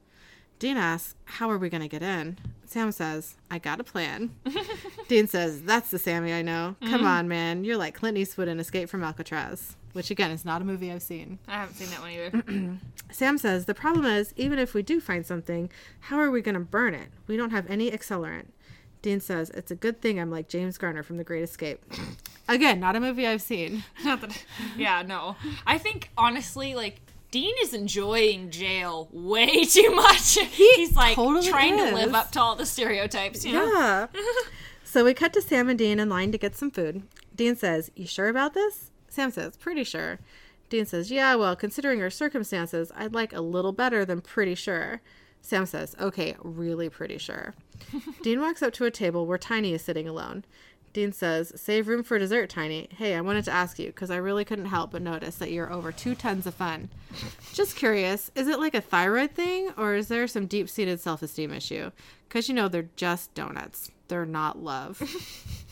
[0.58, 2.38] Dean asks, How are we going to get in?
[2.64, 4.34] Sam says, I got a plan.
[5.08, 6.76] Dean says, That's the Sammy I know.
[6.80, 7.06] Come mm-hmm.
[7.06, 7.64] on, man.
[7.64, 11.02] You're like Clint Eastwood in Escape from Alcatraz, which again is not a movie I've
[11.02, 11.38] seen.
[11.48, 12.78] I haven't seen that one either.
[13.10, 16.54] Sam says, The problem is, even if we do find something, how are we going
[16.54, 17.08] to burn it?
[17.26, 18.46] We don't have any accelerant.
[19.02, 21.82] Dean says, It's a good thing I'm like James Garner from The Great Escape.
[22.48, 23.84] Again, not a movie I've seen.
[24.04, 24.44] Not that.
[24.76, 25.36] Yeah, no.
[25.66, 27.00] I think honestly, like.
[27.30, 30.36] Dean is enjoying jail way too much.
[30.36, 33.66] He's like totally trying to live up to all the stereotypes, you know?
[33.66, 34.06] Yeah.
[34.84, 37.04] so we cut to Sam and Dean in line to get some food.
[37.36, 38.90] Dean says, You sure about this?
[39.10, 40.18] Sam says, Pretty sure.
[40.70, 45.02] Dean says, Yeah, well, considering our circumstances, I'd like a little better than pretty sure.
[45.42, 47.54] Sam says, Okay, really pretty sure.
[48.22, 50.44] Dean walks up to a table where Tiny is sitting alone.
[50.92, 52.88] Dean says, Save room for dessert, Tiny.
[52.96, 55.72] Hey, I wanted to ask you because I really couldn't help but notice that you're
[55.72, 56.88] over two tons of fun.
[57.52, 61.22] Just curious, is it like a thyroid thing or is there some deep seated self
[61.22, 61.90] esteem issue?
[62.28, 65.02] Because you know, they're just donuts, they're not love.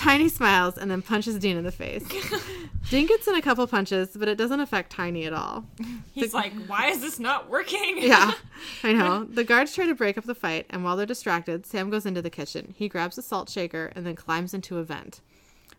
[0.00, 2.02] Tiny smiles and then punches Dean in the face.
[2.88, 5.66] Dean gets in a couple punches, but it doesn't affect Tiny at all.
[6.14, 7.98] He's like, why is this not working?
[8.00, 8.32] Yeah,
[8.82, 9.24] I know.
[9.24, 12.22] The guards try to break up the fight, and while they're distracted, Sam goes into
[12.22, 12.74] the kitchen.
[12.78, 15.20] He grabs a salt shaker and then climbs into a vent.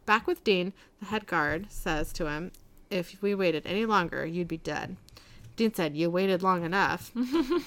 [0.06, 2.52] Back with Dean, the head guard says to him,
[2.92, 4.98] If we waited any longer, you'd be dead.
[5.56, 7.12] Dean said, You waited long enough.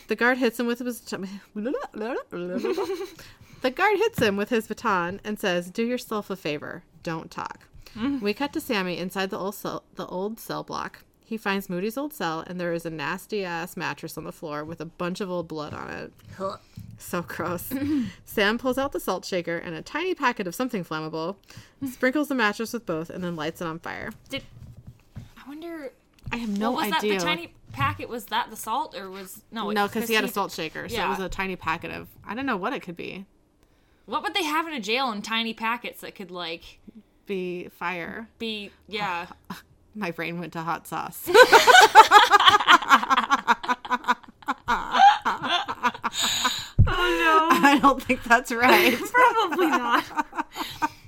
[0.06, 1.00] the guard hits him with his
[3.64, 6.82] The guard hits him with his baton and says, Do yourself a favor.
[7.02, 7.66] Don't talk.
[7.96, 8.20] Mm.
[8.20, 11.02] We cut to Sammy inside the old cell, the old cell block.
[11.24, 14.64] He finds Moody's old cell, and there is a nasty ass mattress on the floor
[14.66, 16.12] with a bunch of old blood on it.
[16.98, 17.72] So gross.
[18.26, 21.36] Sam pulls out the salt shaker and a tiny packet of something flammable,
[21.90, 24.10] sprinkles the mattress with both, and then lights it on fire.
[24.28, 24.42] Did
[25.16, 25.90] I wonder?
[26.30, 27.12] I have no what was idea.
[27.14, 27.20] that?
[27.20, 29.70] The tiny packet was that the salt or was no?
[29.70, 31.06] no, because he had a salt shaker, so Yeah.
[31.06, 32.08] it was a tiny packet of.
[32.26, 33.24] I don't know what it could be.
[34.06, 36.78] What would they have in a jail in tiny packets that could like
[37.26, 38.28] Be fire.
[38.38, 38.70] be?
[38.88, 39.26] Yeah.
[39.94, 41.28] My brain went to hot sauce.
[41.28, 41.32] oh
[46.86, 47.48] no.
[47.68, 48.98] I don't think that's right.
[48.98, 50.04] probably not.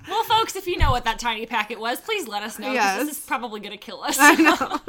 [0.09, 2.73] Well, folks, if you know what that tiny packet was, please let us know.
[2.73, 3.07] Yes.
[3.07, 4.17] This is probably gonna kill us.
[4.19, 4.81] I know.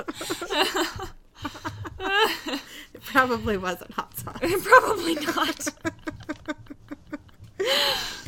[2.94, 4.38] it probably wasn't hot sauce.
[4.64, 5.68] probably not.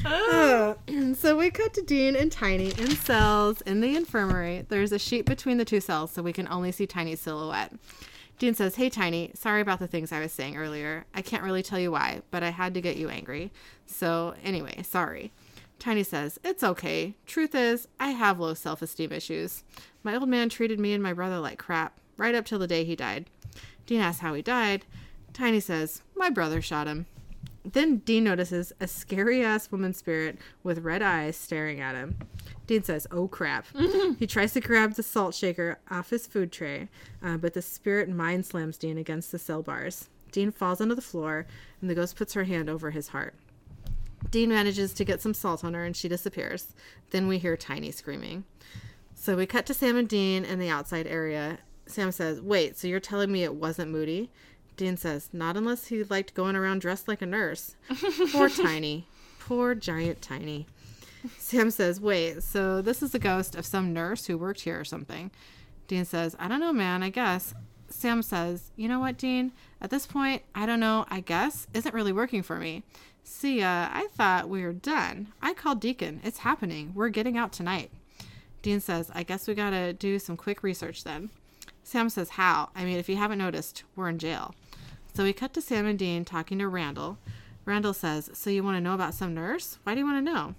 [0.06, 0.74] Uh,
[1.16, 4.66] so we cut to Dean and Tiny in cells in the infirmary.
[4.68, 7.74] There's a sheet between the two cells, so we can only see Tiny's silhouette.
[8.38, 11.06] Dean says, Hey, Tiny, sorry about the things I was saying earlier.
[11.14, 13.52] I can't really tell you why, but I had to get you angry.
[13.86, 15.32] So, anyway, sorry.
[15.78, 17.16] Tiny says, It's okay.
[17.26, 19.64] Truth is, I have low self esteem issues.
[20.04, 22.86] My old man treated me and my brother like crap, right up till the day
[22.86, 23.26] he died.
[23.86, 24.86] Dean asks how he died.
[25.34, 27.08] Tiny says, My brother shot him.
[27.66, 32.18] Then Dean notices a scary ass woman spirit with red eyes staring at him.
[32.68, 33.66] Dean says, Oh crap.
[34.20, 36.90] he tries to grab the salt shaker off his food tray,
[37.24, 40.10] uh, but the spirit mind slams Dean against the cell bars.
[40.32, 41.48] Dean falls onto the floor,
[41.82, 43.34] and the ghost puts her hand over his heart.
[44.32, 46.76] Dean manages to get some salt on her, and she disappears.
[47.10, 48.44] Then we hear Tiny screaming.
[49.16, 51.60] So we cut to Sam and Dean in the outside area.
[51.88, 54.30] Sam says, Wait, so you're telling me it wasn't Moody?
[54.80, 57.76] Dean says, Not unless he liked going around dressed like a nurse.
[58.32, 59.06] Poor Tiny.
[59.38, 60.68] Poor giant Tiny.
[61.38, 64.86] Sam says, Wait, so this is the ghost of some nurse who worked here or
[64.86, 65.32] something.
[65.90, 67.54] Dean says, I don't know, man, I guess.
[67.90, 69.52] Sam says, You know what, Dean?
[69.82, 72.84] At this point, I don't know, I guess, isn't really working for me.
[73.26, 75.34] See, uh, I thought we were done.
[75.42, 76.22] I called Deacon.
[76.24, 76.94] It's happening.
[76.96, 77.92] We're getting out tonight.
[78.62, 81.32] Dean says, I guess we gotta do some quick research then.
[81.84, 82.70] Sam says, How?
[82.78, 84.56] I mean, if you haven't noticed, we're in jail.
[85.14, 87.18] So we cut to Sam and Dean talking to Randall.
[87.66, 89.80] Randall says, So you want to know about some nurse?
[89.84, 90.56] Why do you want to know?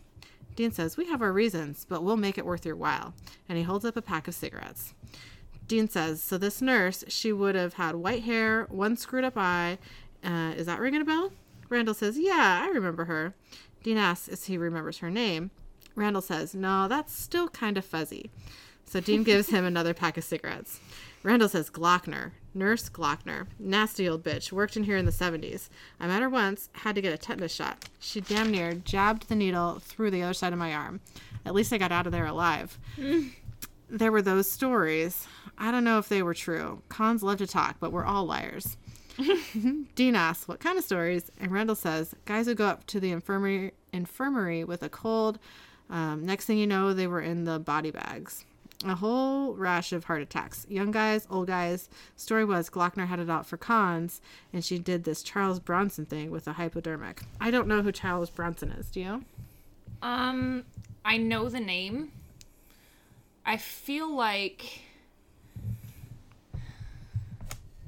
[0.55, 3.15] Dean says, We have our reasons, but we'll make it worth your while.
[3.49, 4.95] And he holds up a pack of cigarettes.
[5.71, 9.79] Dean says, so this nurse, she would have had white hair, one screwed up eye.
[10.25, 11.31] Uh, is that ringing a bell?
[11.69, 13.35] Randall says, yeah, I remember her.
[13.85, 15.53] Dean asks if he remembers her name.
[15.95, 18.33] Randall says, no, that's still kind of fuzzy.
[18.85, 20.81] So Dean gives him another pack of cigarettes.
[21.23, 25.69] Randall says, Glockner, Nurse Glockner, nasty old bitch, worked in here in the 70s.
[25.99, 27.89] I met her once, had to get a tetanus shot.
[27.99, 31.01] She damn near jabbed the needle through the other side of my arm.
[31.45, 32.79] At least I got out of there alive.
[33.91, 35.27] there were those stories.
[35.59, 36.83] I don't know if they were true.
[36.89, 38.79] Cons love to talk, but we're all liars.
[39.95, 41.31] Dean asks, What kind of stories?
[41.39, 45.39] And Randall says, Guys who go up to the infirmary, infirmary with a cold.
[45.91, 48.45] Um, next thing you know, they were in the body bags.
[48.85, 50.67] A whole rash of heart attacks.
[50.71, 51.91] Young guys, old guys.
[52.17, 54.23] Story was Glockner had it out for cons,
[54.55, 57.21] and she did this Charles Bronson thing with a hypodermic.
[57.41, 58.91] I don't know who Charles Bronson is.
[58.91, 59.25] Do you?
[60.01, 60.65] Um,
[61.05, 62.13] I know the name.
[63.45, 64.81] I feel like.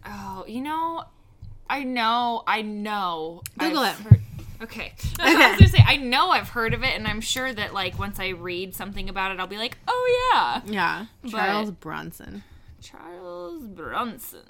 [0.04, 1.04] Oh, you know,
[1.70, 3.42] I know, I know.
[3.58, 4.02] Google I've it.
[4.02, 4.22] heard-
[4.62, 4.94] okay.
[5.18, 7.98] I was gonna say I know I've heard of it, and I'm sure that like
[7.98, 12.44] once I read something about it, I'll be like, oh yeah, Yeah, Charles But- Bronson.
[12.80, 14.40] Charles Bronson.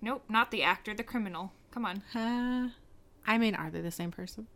[0.00, 1.52] Nope, not the actor, the criminal.
[1.70, 2.02] Come on.
[2.14, 2.70] Uh,
[3.26, 4.46] I mean, are they the same person?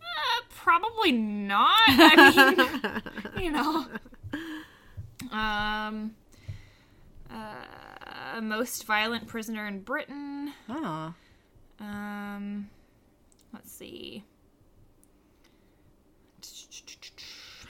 [0.00, 1.72] Uh, probably not.
[1.88, 3.02] I
[3.34, 3.86] mean, you know.
[5.32, 6.14] Um,
[7.30, 7.54] uh,
[8.40, 10.52] most violent prisoner in Britain.
[10.68, 11.14] Oh,
[11.80, 12.70] Um,
[13.52, 14.24] let's see.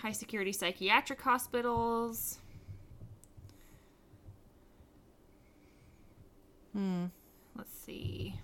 [0.03, 2.39] High security psychiatric hospitals.
[6.73, 7.05] hmm.
[7.57, 8.35] Let's see.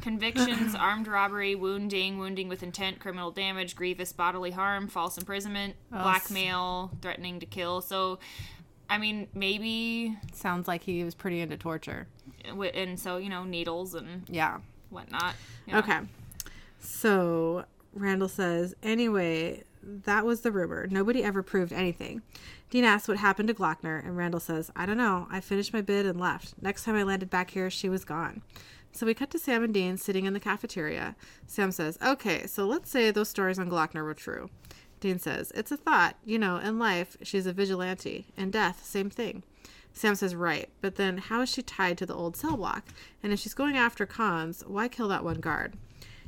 [0.00, 6.02] Convictions, armed robbery, wounding, wounding with intent, criminal damage, grievous bodily harm, false imprisonment, Oh,
[6.02, 7.80] blackmail, threatening to kill.
[7.80, 8.18] So,
[8.88, 12.06] I mean, maybe, Sounds like he was pretty into torture.
[12.44, 14.58] and so, you know, needles and Yeah.
[14.90, 15.34] whatnot.
[15.72, 16.00] Okay.
[16.80, 20.86] So Randall says, anyway, that was the rumor.
[20.90, 22.22] Nobody ever proved anything.
[22.70, 25.26] Dean asks what happened to Glockner, and Randall says, I don't know.
[25.30, 26.54] I finished my bid and left.
[26.60, 28.42] Next time I landed back here, she was gone.
[28.92, 31.16] So we cut to Sam and Dean sitting in the cafeteria.
[31.46, 34.50] Sam says, Okay, so let's say those stories on Glockner were true.
[35.04, 36.16] Dean says, It's a thought.
[36.24, 38.24] You know, in life, she's a vigilante.
[38.38, 39.42] In death, same thing.
[39.92, 42.86] Sam says, Right, but then how is she tied to the old cell block?
[43.22, 45.74] And if she's going after cons, why kill that one guard?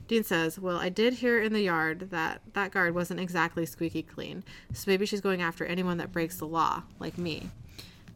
[0.08, 4.02] Dean says, Well, I did hear in the yard that that guard wasn't exactly squeaky
[4.02, 7.48] clean, so maybe she's going after anyone that breaks the law, like me.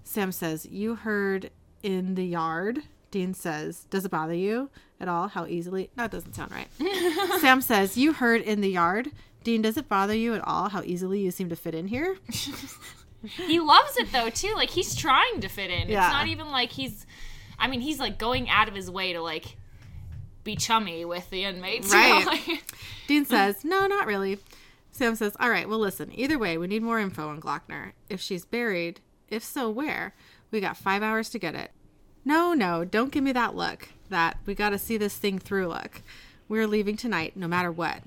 [0.05, 1.49] Sam says, You heard
[1.83, 2.81] in the yard?
[3.11, 4.71] Dean says, Does it bother you
[5.01, 5.91] at all how easily?
[5.97, 6.69] That doesn't sound right.
[7.41, 9.11] Sam says, You heard in the yard?
[9.43, 12.17] Dean, does it bother you at all how easily you seem to fit in here?
[13.23, 14.55] He loves it though too.
[14.57, 15.89] Like he's trying to fit in.
[15.91, 16.07] Yeah.
[16.07, 17.05] It's not even like he's.
[17.59, 19.57] I mean, he's like going out of his way to like
[20.43, 21.93] be chummy with the inmates.
[21.93, 22.63] you know, Right.
[23.07, 24.39] Dean says, No, not really.
[24.91, 27.93] Sam says, All right, well, listen, either way, we need more info on Glockner.
[28.09, 30.15] If she's buried, if so, where?
[30.51, 31.73] We got five hours to get it.
[32.25, 33.89] No, no, don't give me that look.
[34.09, 36.03] That we got to see this thing through look.
[36.49, 38.03] We're leaving tonight, no matter what.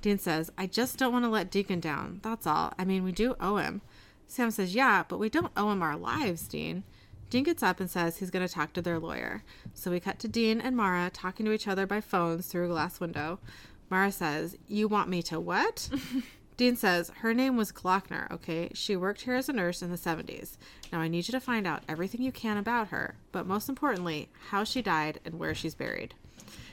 [0.00, 2.20] Dean says, I just don't want to let Deacon down.
[2.22, 2.72] That's all.
[2.78, 3.82] I mean, we do owe him.
[4.26, 6.82] Sam says, Yeah, but we don't owe him our lives, Dean.
[7.30, 9.42] Dean gets up and says he's going to talk to their lawyer.
[9.74, 12.68] So we cut to Dean and Mara talking to each other by phones through a
[12.68, 13.38] glass window.
[13.90, 15.88] Mara says, You want me to what?
[16.56, 18.70] Dean says, Her name was Glockner, okay?
[18.74, 20.56] She worked here as a nurse in the 70s.
[20.92, 24.28] Now I need you to find out everything you can about her, but most importantly,
[24.50, 26.14] how she died and where she's buried.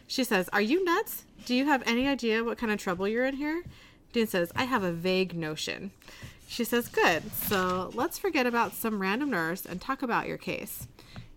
[0.08, 1.26] She says, Are you nuts?
[1.46, 3.64] Do you have any idea what kind of trouble you're in here?
[4.12, 5.92] Dean says, I have a vague notion.
[6.48, 7.32] She says, Good.
[7.32, 10.88] So let's forget about some random nurse and talk about your case.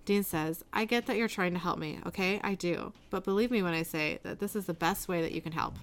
[0.05, 2.41] Dean says, I get that you're trying to help me, okay?
[2.43, 2.93] I do.
[3.11, 5.53] But believe me when I say that this is the best way that you can
[5.53, 5.75] help.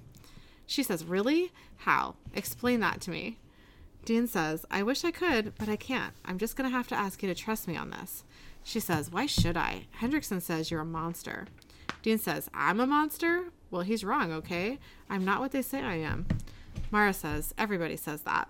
[0.69, 1.51] She says, Really?
[1.77, 2.13] How?
[2.35, 3.39] Explain that to me.
[4.05, 6.13] Dean says, I wish I could, but I can't.
[6.23, 8.23] I'm just going to have to ask you to trust me on this.
[8.63, 9.87] She says, Why should I?
[9.99, 11.47] Hendrickson says you're a monster.
[12.03, 13.45] Dean says, I'm a monster?
[13.71, 14.77] Well, he's wrong, okay?
[15.09, 16.27] I'm not what they say I am.
[16.91, 18.47] Mara says, Everybody says that.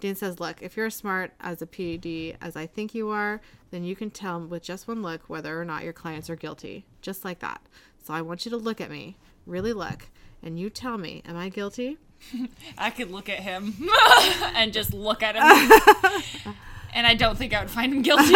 [0.00, 3.40] Dean says, Look, if you're as smart as a PD as I think you are,
[3.70, 6.84] then you can tell with just one look whether or not your clients are guilty.
[7.00, 7.62] Just like that.
[8.04, 9.16] So I want you to look at me.
[9.46, 10.10] Really look.
[10.42, 11.98] And you tell me, am I guilty?
[12.78, 13.74] I could look at him
[14.54, 16.54] and just look at him.
[16.94, 18.32] and I don't think I would find him guilty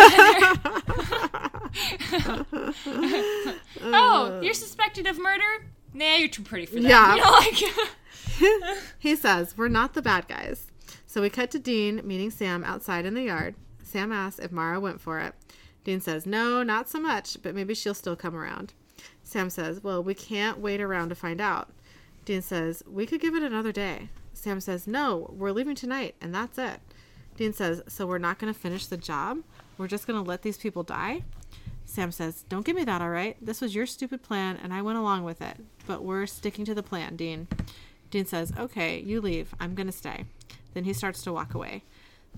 [3.82, 4.40] oh, uh.
[4.42, 5.66] you're suspected of murder?
[5.94, 6.88] Nah, you're too pretty for that.
[6.88, 7.14] Yeah.
[7.14, 7.88] You know,
[8.60, 10.66] like, He says, We're not the bad guys.
[11.06, 13.54] So we cut to Dean meeting Sam outside in the yard.
[13.82, 15.34] Sam asks if Mara went for it.
[15.84, 18.72] Dean says, No, not so much, but maybe she'll still come around.
[19.22, 21.70] Sam says, Well, we can't wait around to find out.
[22.24, 24.08] Dean says, We could give it another day.
[24.32, 26.80] Sam says, No, we're leaving tonight, and that's it.
[27.36, 29.38] Dean says, So we're not going to finish the job?
[29.78, 31.24] We're just going to let these people die?
[31.84, 33.36] Sam says, Don't give me that, all right?
[33.40, 35.56] This was your stupid plan, and I went along with it.
[35.86, 37.48] But we're sticking to the plan, Dean.
[38.10, 39.54] Dean says, Okay, you leave.
[39.58, 40.24] I'm going to stay.
[40.74, 41.82] Then he starts to walk away.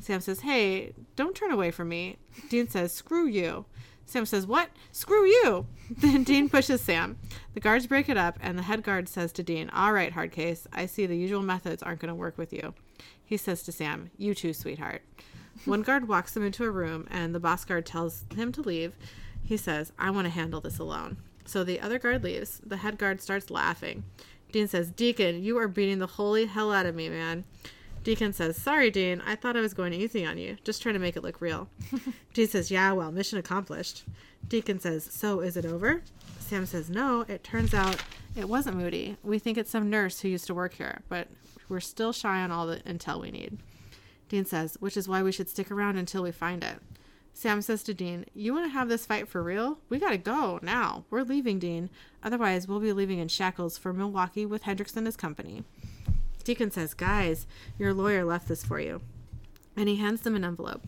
[0.01, 2.17] Sam says, Hey, don't turn away from me.
[2.49, 3.67] Dean says, Screw you.
[4.07, 4.71] Sam says, What?
[4.93, 5.67] Screw you.
[5.91, 7.19] Then Dean pushes Sam.
[7.53, 10.33] The guards break it up, and the head guard says to Dean, All right, hard
[10.33, 10.67] case.
[10.73, 12.75] I see the usual methods aren't going to work with you.
[13.25, 15.03] He says to Sam, You too, sweetheart.
[15.65, 18.95] One guard walks them into a room, and the boss guard tells him to leave.
[19.43, 21.19] He says, I want to handle this alone.
[21.45, 22.61] So the other guard leaves.
[22.65, 24.05] The head guard starts laughing.
[24.53, 27.45] Dean says, Deacon, you are beating the holy hell out of me, man.
[28.05, 29.23] Deacon says, Sorry, Dean.
[29.27, 30.59] I thought I was going easy on you.
[30.63, 31.69] Just trying to make it look real.
[32.35, 34.05] Dean says, Yeah, well, mission accomplished.
[34.47, 36.03] Deacon says, So is it over?
[36.39, 38.05] Sam says, No, it turns out
[38.37, 39.17] it wasn't Moody.
[39.23, 41.29] We think it's some nurse who used to work here, but
[41.71, 43.59] we're still shy on all the intel we need.
[44.29, 46.81] Dean says, Which is why we should stick around until we find it.
[47.33, 49.79] Sam says to Dean, You want to have this fight for real?
[49.89, 51.05] We gotta go now.
[51.09, 51.89] We're leaving, Dean.
[52.23, 55.65] Otherwise, we'll be leaving in shackles for Milwaukee with Hendrickson and his company.
[56.45, 57.47] Deacon says, Guys,
[57.79, 59.01] your lawyer left this for you.
[59.77, 60.83] And he hands them an envelope.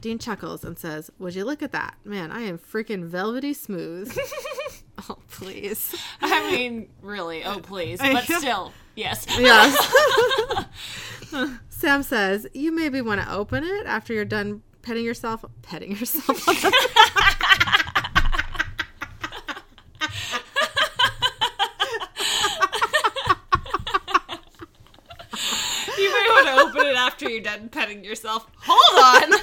[0.00, 1.94] Dean chuckles and says, Would you look at that?
[2.04, 4.16] Man, I am freaking velvety smooth.
[5.08, 5.94] oh, please.
[6.20, 8.00] I mean, really, oh please.
[8.02, 9.26] But still, yes.
[9.38, 9.76] Yes.
[11.68, 15.44] Sam says, You maybe want to open it after you're done petting yourself.
[15.62, 16.72] Petting yourself on the
[25.98, 28.46] You may want to open it after you're done petting yourself.
[28.60, 29.38] Hold on.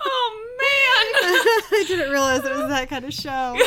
[0.00, 1.04] oh man.
[1.72, 3.52] I didn't realize it was that kind of show.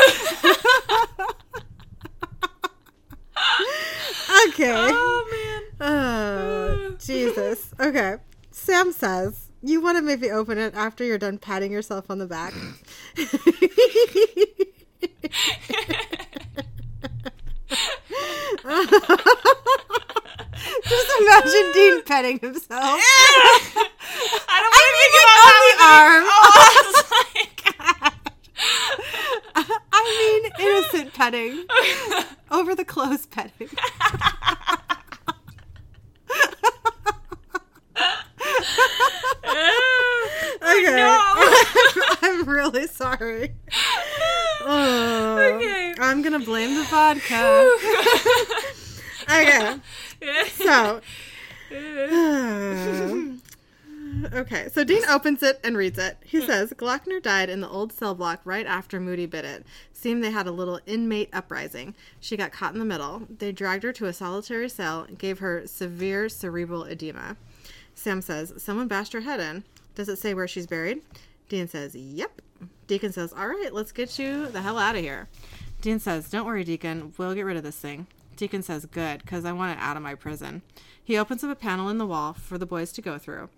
[4.48, 4.74] okay.
[4.74, 5.62] Oh man.
[5.80, 7.72] Oh, Jesus.
[7.80, 8.16] Okay.
[8.50, 12.26] Sam says, You want to maybe open it after you're done patting yourself on the
[12.26, 12.56] back.
[20.84, 22.70] Just imagine Dean petting himself.
[22.80, 26.24] I don't want to think on about the arm.
[29.94, 31.66] I mean, innocent petting.
[32.52, 33.70] Over the clothes petting.
[40.62, 41.18] Okay.
[42.22, 43.54] I'm really sorry.
[44.62, 45.94] Oh, Okay.
[46.00, 47.70] I'm gonna blame the vodka.
[49.30, 49.78] okay.
[50.56, 51.02] So.
[54.34, 56.18] okay, so Dean opens it and reads it.
[56.26, 59.66] He says Glockner died in the old cell block right after Moody bit it.
[59.92, 61.96] Seemed they had a little inmate uprising.
[62.20, 63.24] She got caught in the middle.
[63.30, 67.38] They dragged her to a solitary cell and gave her severe cerebral edema.
[67.96, 69.64] Sam says, Someone bashed her head in.
[69.96, 71.02] Does it say where she's buried?
[71.50, 72.42] Dean says, Yep.
[72.88, 75.28] Deacon says, All right, let's get you the hell out of here.
[75.82, 77.14] Dean says, Don't worry, Deacon.
[77.18, 78.08] We'll get rid of this thing.
[78.36, 80.62] Deacon says, Good, because I want it out of my prison.
[81.04, 83.50] He opens up a panel in the wall for the boys to go through.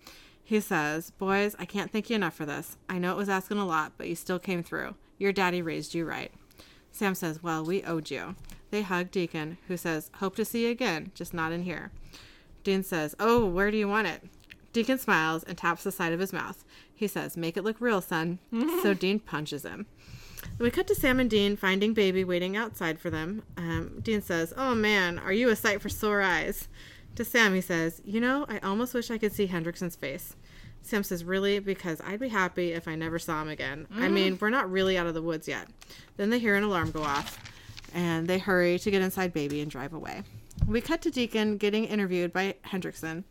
[0.48, 2.78] He says, Boys, I can't thank you enough for this.
[2.88, 4.96] I know it was asking a lot, but you still came through.
[5.18, 6.32] Your daddy raised you right.
[6.90, 8.36] Sam says, Well, we owed you.
[8.72, 11.92] They hug Deacon, who says, Hope to see you again, just not in here.
[12.64, 14.24] Dean says, Oh, where do you want it?
[14.72, 16.64] Deacon smiles and taps the side of his mouth.
[16.96, 18.40] He says, Make it look real, son.
[18.82, 19.86] so Dean punches him.
[20.60, 23.44] We cut to Sam and Dean finding Baby waiting outside for them.
[23.58, 26.70] Um, Dean says, Oh man, are you a sight for sore eyes?
[27.18, 30.36] To Sam, he says, You know, I almost wish I could see Hendrickson's face.
[30.84, 31.58] Sam says, Really?
[31.58, 33.88] Because I'd be happy if I never saw him again.
[33.90, 34.14] I mm-hmm.
[34.14, 35.68] mean, we're not really out of the woods yet.
[36.18, 37.40] Then they hear an alarm go off,
[37.92, 40.22] and they hurry to get inside Baby and drive away.
[40.68, 43.24] We cut to Deacon getting interviewed by Hendrickson.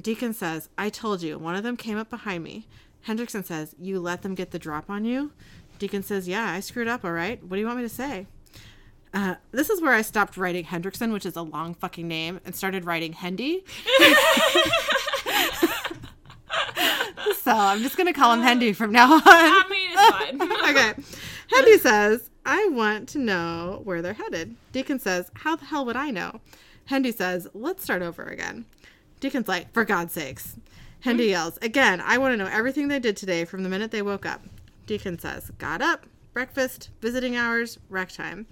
[0.00, 2.68] Deacon says, I told you, one of them came up behind me.
[3.08, 5.32] Hendrickson says, You let them get the drop on you?
[5.80, 7.42] Deacon says, Yeah, I screwed up, all right.
[7.42, 8.28] What do you want me to say?
[9.14, 12.54] Uh, this is where I stopped writing Hendrickson, which is a long fucking name, and
[12.54, 13.64] started writing Hendy.
[17.40, 19.22] so I'm just going to call him Hendy from now on.
[19.24, 20.42] I mean, it's fine.
[20.70, 20.94] okay.
[21.48, 24.56] Hendy says, I want to know where they're headed.
[24.72, 26.40] Deacon says, How the hell would I know?
[26.86, 28.64] Hendy says, Let's start over again.
[29.20, 30.56] Deacon's like, For God's sakes.
[31.00, 34.02] Hendy yells, Again, I want to know everything they did today from the minute they
[34.02, 34.42] woke up.
[34.86, 38.46] Deacon says, Got up, Breakfast, visiting hours, rec time.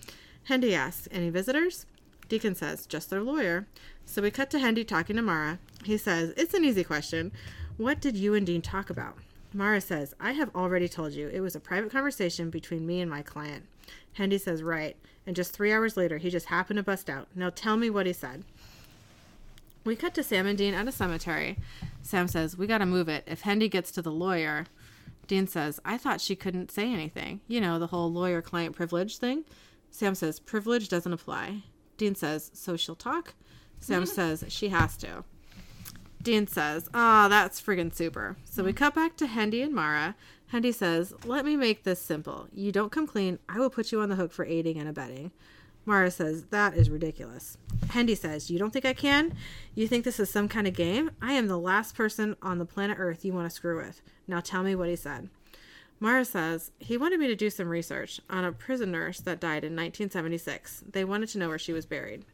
[0.45, 1.87] Hendy asks, Any visitors?
[2.29, 3.67] Deacon says, Just their lawyer.
[4.07, 5.59] So we cut to Hendy talking to Mara.
[5.85, 7.33] He says, It's an easy question.
[7.77, 9.17] What did you and Dean talk about?
[9.55, 11.29] Mara says, I have already told you.
[11.29, 13.67] It was a private conversation between me and my client.
[14.15, 14.97] Hendy says, Right.
[15.27, 17.29] And just three hours later, he just happened to bust out.
[17.35, 18.45] Now tell me what he said.
[19.85, 21.59] We cut to Sam and Dean at a cemetery.
[22.03, 23.25] Sam says, We gotta move it.
[23.27, 24.67] If Hendy gets to the lawyer.
[25.29, 27.41] Dean says, I thought she couldn't say anything.
[27.47, 29.45] You know, the whole lawyer client privilege thing.
[29.93, 31.63] Sam says, Privilege doesn't apply.
[31.99, 33.35] Dean says, So she'll talk?
[33.79, 35.23] Sam says, She has to.
[36.21, 38.37] Dean says, Ah, that's friggin' super.
[38.45, 40.17] So we cut back to Hendy and Mara.
[40.49, 42.49] Hendy says, Let me make this simple.
[42.53, 45.31] You don't come clean, I will put you on the hook for aiding and abetting.
[45.85, 47.59] Mara says, That is ridiculous.
[47.91, 49.35] Hendy says, You don't think I can?
[49.75, 51.11] You think this is some kind of game?
[51.21, 54.01] I am the last person on the planet Earth you want to screw with.
[54.27, 55.29] Now tell me what he said.
[56.03, 59.63] Mara says, He wanted me to do some research on a prison nurse that died
[59.63, 60.83] in 1976.
[60.91, 62.25] They wanted to know where she was buried.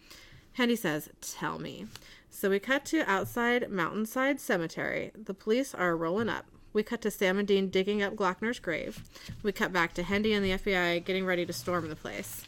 [0.54, 1.84] Hendy says, Tell me.
[2.30, 5.10] So we cut to outside Mountainside Cemetery.
[5.14, 6.46] The police are rolling up.
[6.72, 9.04] We cut to Sam and Dean digging up Glockner's grave.
[9.42, 12.46] We cut back to Hendy and the FBI getting ready to storm the place.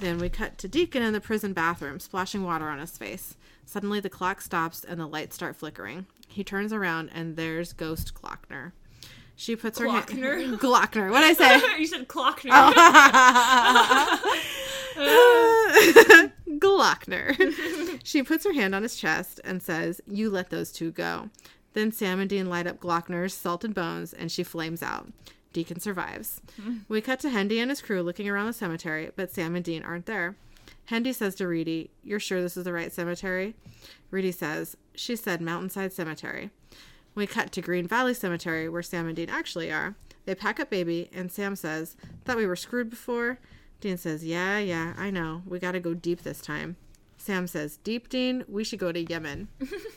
[0.00, 3.36] Then we cut to Deacon in the prison bathroom, splashing water on his face.
[3.66, 6.06] Suddenly, the clock stops and the lights start flickering.
[6.26, 8.72] He turns around and there's Ghost Glockner.
[9.40, 10.06] She puts her hand.
[10.06, 10.58] Glockner?
[10.58, 11.10] Glockner.
[11.10, 11.62] What I say?
[11.78, 12.50] you said Clockner.
[16.58, 17.36] Glockner.
[17.38, 17.98] Oh.
[18.04, 21.30] she puts her hand on his chest and says, You let those two go.
[21.72, 25.10] Then Sam and Dean light up Glockner's salted bones and she flames out.
[25.54, 26.42] Deacon survives.
[26.86, 29.82] We cut to Hendy and his crew looking around the cemetery, but Sam and Dean
[29.82, 30.36] aren't there.
[30.84, 33.54] Hendy says to Reedy, You're sure this is the right cemetery?
[34.10, 36.50] Reedy says, She said Mountainside Cemetery.
[37.20, 39.94] We cut to Green Valley Cemetery, where Sam and Dean actually are.
[40.24, 41.94] They pack up baby, and Sam says,
[42.24, 43.38] Thought we were screwed before?
[43.82, 45.42] Dean says, Yeah, yeah, I know.
[45.46, 46.76] We gotta go deep this time.
[47.18, 48.42] Sam says, Deep, Dean?
[48.48, 49.48] We should go to Yemen.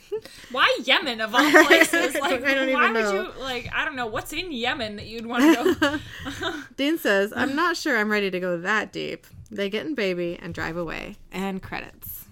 [0.51, 2.13] Why Yemen of all places?
[2.15, 3.69] Like, I don't why even would you like?
[3.73, 5.99] I don't know what's in Yemen that you'd want to
[6.41, 6.53] go.
[6.75, 9.27] Dean says, I'm not sure I'm ready to go that deep.
[9.49, 11.15] They get in baby and drive away.
[11.31, 12.25] And credits.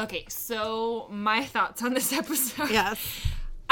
[0.00, 2.70] okay, so my thoughts on this episode.
[2.70, 2.98] Yes.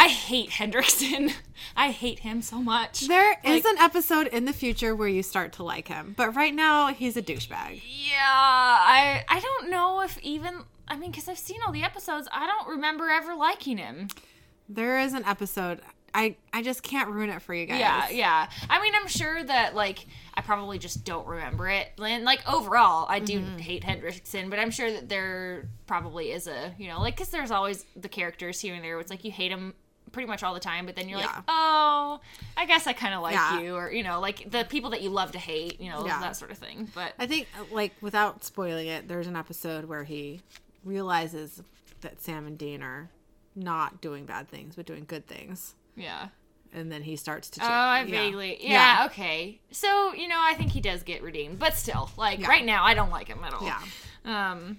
[0.01, 1.33] I hate Hendrickson.
[1.77, 3.01] I hate him so much.
[3.09, 6.37] There is Like- an episode in the future where you start to like him, but
[6.37, 7.83] right now he's a douchebag.
[7.85, 12.29] Yeah, I I don't know if even I mean because I've seen all the episodes.
[12.33, 14.07] I don't remember ever liking him.
[14.69, 15.81] There is an episode.
[16.15, 17.81] I I just can't ruin it for you guys.
[17.81, 18.49] Yeah, yeah.
[18.71, 21.89] I mean, I'm sure that like I probably just don't remember it.
[22.03, 23.59] And like overall, I do Mm-hmm.
[23.59, 27.51] hate Hendrickson, but I'm sure that there probably is a you know like because there's
[27.51, 28.93] always the characters here and there.
[28.95, 29.75] Where it's like you hate them
[30.13, 31.27] pretty much all the time, but then you're Yeah.
[31.27, 32.21] like, oh,
[32.57, 33.61] I guess I kind of like Yeah.
[33.61, 36.21] you, or you know, like the people that you love to hate, you know, Yeah.
[36.21, 36.91] that sort of thing.
[36.95, 40.41] But I think, like, without spoiling it, there's an episode where he
[40.85, 41.63] realizes
[42.01, 43.11] that Sam and Dean are
[43.55, 45.75] not doing bad things, but doing good things.
[45.97, 46.29] yeah.
[46.71, 47.71] And then he starts to Change.
[47.71, 48.13] Oh, change.
[48.13, 48.23] I yeah.
[48.25, 48.57] vaguely.
[48.61, 49.59] Yeah, okay.
[49.71, 52.49] So, you know, I think he does get redeemed, but still, like Yeah.
[52.49, 53.65] right now I don't like him at all.
[53.65, 53.81] Yeah.
[54.27, 54.79] Um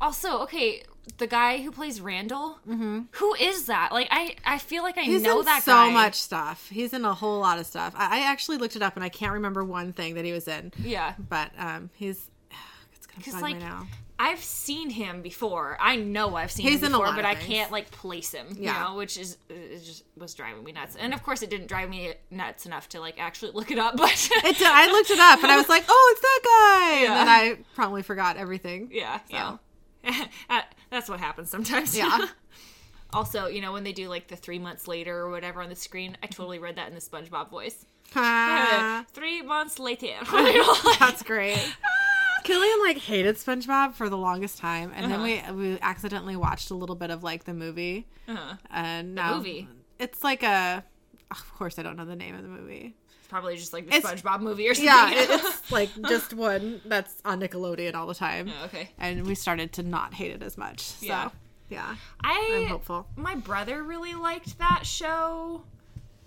[0.00, 0.82] also, okay,
[1.18, 2.58] the guy who plays Randall,
[3.12, 3.92] who is that?
[3.92, 5.10] Like I I feel like I Mm-hmm.
[5.12, 5.90] He's know in that so guy.
[5.92, 6.68] much stuff.
[6.70, 7.94] He's in a whole lot of stuff.
[7.96, 10.46] I, I actually looked it up and I can't remember one thing that he was
[10.48, 10.72] in.
[10.82, 11.14] Yeah.
[11.18, 12.30] But um, he's.
[12.94, 13.86] It's gonna bug like, me now.
[14.20, 15.76] I've seen him before.
[15.80, 18.32] I know I've seen He's him in a before, lot but I can't like place
[18.32, 18.48] him.
[18.58, 18.74] Yeah.
[18.74, 20.96] You know, which is it just was driving me nuts.
[20.98, 23.96] And of course, it didn't drive me nuts enough to like actually look it up.
[23.96, 24.10] But
[24.44, 27.02] It, I looked it up and I was like, oh, it's that guy.
[27.04, 27.10] Yeah.
[27.10, 28.90] And then I promptly forgot everything.
[28.92, 29.22] yeah, So.
[29.30, 29.56] yeah,
[30.90, 31.96] that's what happens sometimes.
[31.96, 32.26] Yeah.
[33.12, 35.76] also, you know, when they do like the three months later or whatever on the
[35.76, 37.86] screen, I totally read that in the SpongeBob voice.
[38.14, 40.14] Ah, three months later.
[40.98, 41.58] that's great.
[42.44, 46.74] Killian like hated SpongeBob for the longest time, and then we we accidentally watched a
[46.74, 48.54] little bit of like the movie, Uh-huh.
[48.70, 49.68] and now movie?
[49.98, 50.84] it's like a.
[51.30, 52.94] Of course, I don't know the name of the movie.
[53.28, 54.86] Probably just like the It's- SpongeBob movie or something.
[54.94, 58.90] Yeah, it's like just one that's on Nickelodeon all the time, Oh, okay.
[58.98, 60.80] and we started to not hate it as much.
[60.80, 61.28] So Yeah.
[61.68, 63.06] yeah, I I'm hopeful.
[63.16, 65.62] my brother really liked that show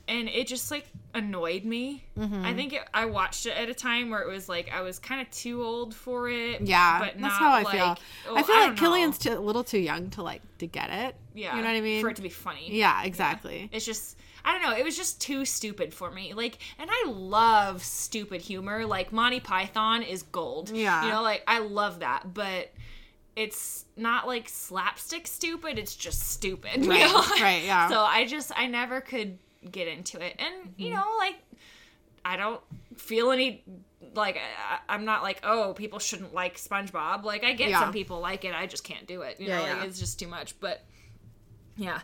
[0.08, 2.44] and it just like annoyed me Mm-hmm.
[2.46, 4.98] i think it, i watched it at a time where it was like i was
[4.98, 7.98] kind of too old for it Yeah, but not that's how I like, feel.
[8.30, 10.90] oh, I feel don't like Killian's too, a little too young to like to get
[10.90, 11.16] it.
[11.36, 12.02] yeah you know what I mean.
[12.02, 13.70] for it to be funny yeah, exactly.
[13.72, 17.04] it's just i don't know it was just too stupid for me like and i
[17.10, 21.04] love stupid humor like monty python is gold Yeah.
[21.06, 22.72] you know like i love that but
[23.36, 27.24] it's not like slapstick stupid it's just stupid you Right, know?
[27.44, 27.88] right, yeah.
[27.90, 29.38] so i just i never could
[29.72, 30.96] get into it and you Mm-hmm.
[30.96, 31.36] know like
[32.24, 32.62] I don't
[32.98, 33.64] feel any
[34.14, 37.24] like I, I'm not like oh people shouldn't like SpongeBob.
[37.24, 37.80] Like I get Yeah.
[37.80, 38.54] some people like it.
[38.54, 39.40] I just can't do it.
[39.40, 39.74] You Yeah, know, yeah.
[39.80, 40.54] like it's just too much.
[40.60, 40.84] But
[41.78, 42.02] yeah.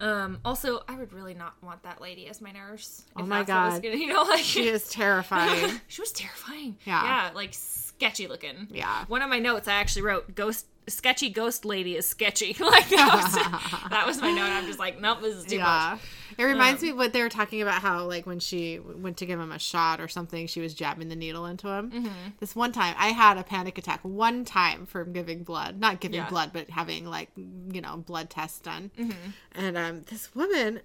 [0.00, 3.02] Um, also, I would really not want that lady as my nurse.
[3.16, 3.82] Oh if my that's what was God.
[3.82, 5.80] Gonna, you know, like She is terrifying.
[5.88, 6.76] she was terrifying.
[6.84, 7.02] Yeah.
[7.04, 8.68] Yeah, like sketchy looking.
[8.70, 9.04] Yeah.
[9.08, 12.54] One of my notes I actually wrote ghost sketchy ghost lady is sketchy.
[12.60, 13.34] like that was
[13.90, 14.50] that was my note.
[14.50, 15.92] I'm just like, nope, this is too yeah.
[15.94, 16.00] much.
[16.38, 19.26] It reminds Um, me what they were talking about how like when she went to
[19.26, 21.90] give him a shot or something, she was jabbing the needle into him.
[21.90, 22.08] Mm-hmm.
[22.38, 26.16] This one time, I had a panic attack one time from giving blood, not giving
[26.18, 26.28] Yeah.
[26.28, 28.90] blood, but having like you know blood tests done.
[28.98, 29.30] Mm-hmm.
[29.54, 30.80] And um, this woman,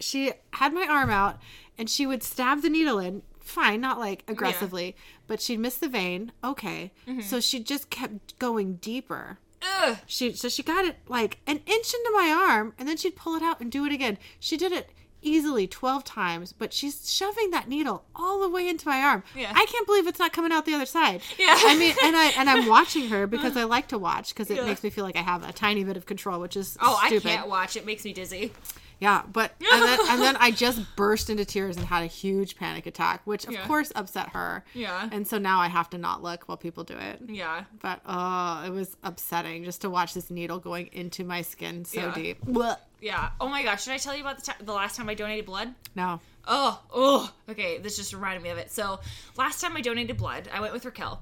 [0.00, 1.38] she had my arm out,
[1.76, 3.22] and she would stab the needle in.
[3.46, 6.32] Fine, not like aggressively, but she'd miss the vein.
[6.42, 7.20] Okay, Mm-hmm.
[7.20, 9.38] so she just kept going deeper.
[9.62, 9.98] Ugh.
[10.06, 13.34] She so she got it like an inch into my arm, and then she'd pull
[13.36, 14.18] it out and do it again.
[14.40, 14.90] She did it
[15.22, 19.22] easily twelve times, but she's shoving that needle all the way into my arm.
[19.34, 19.50] Yeah.
[19.54, 21.22] I can't believe it's not coming out the other side.
[21.38, 21.54] Yeah.
[21.56, 24.56] I mean, and I and I'm watching her because I like to watch because it
[24.58, 24.66] Yeah.
[24.66, 27.28] makes me feel like I have a tiny bit of control, which is Oh, stupid.
[27.28, 27.76] I can't watch.
[27.76, 28.52] It makes me dizzy.
[28.98, 32.56] Yeah, but and then, and then I just burst into tears and had a huge
[32.56, 33.66] panic attack, which of Yeah.
[33.66, 34.64] course upset her.
[34.74, 35.08] Yeah.
[35.12, 37.20] And so now I have to not look while people do it.
[37.28, 37.64] Yeah.
[37.80, 42.00] But oh, it was upsetting just to watch this needle going into my skin so
[42.00, 42.14] Yeah.
[42.14, 42.44] deep.
[42.46, 42.78] Blech.
[43.02, 43.30] Yeah.
[43.40, 43.84] Oh my gosh.
[43.84, 45.74] Should I tell you about the, ti the last time I donated blood?
[45.94, 46.20] No.
[46.46, 47.78] Oh, oh, okay.
[47.78, 48.70] This just reminded me of it.
[48.70, 49.00] So,
[49.36, 51.20] last time I donated blood, I went with Raquel,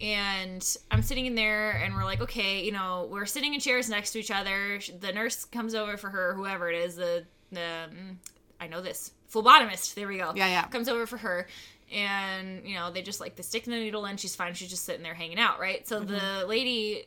[0.00, 3.88] and I'm sitting in there, and we're like, okay, you know, we're sitting in chairs
[3.88, 4.78] next to each other.
[5.00, 8.16] The nurse comes over for her, whoever it is, the the mm,
[8.60, 9.94] I know this phlebotomist.
[9.94, 10.32] There we go.
[10.34, 10.66] Yeah, yeah.
[10.66, 11.46] Comes over for her,
[11.92, 14.16] and you know, they just like they stick the needle in.
[14.16, 14.54] She's fine.
[14.54, 15.86] She's just sitting there hanging out, right?
[15.86, 17.06] So the lady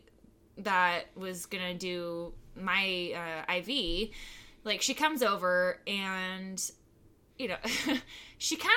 [0.60, 4.10] that was gonna do my uh, IV,
[4.64, 6.72] like she comes over and
[7.40, 7.58] you know,
[8.38, 8.76] she kind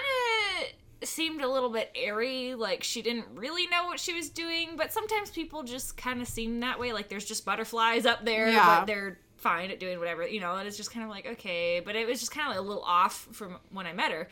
[1.03, 4.71] of seemed a little bit airy, like she didn't really know what she was doing.
[4.77, 8.49] But sometimes people just kind of seem that way, like there's just butterflies up there,
[8.49, 8.79] Yeah.
[8.81, 10.55] but they're fine at doing whatever, you know.
[10.55, 12.67] And it's just kind of like okay, but it was just kind of like a
[12.67, 14.29] little off from when I met her,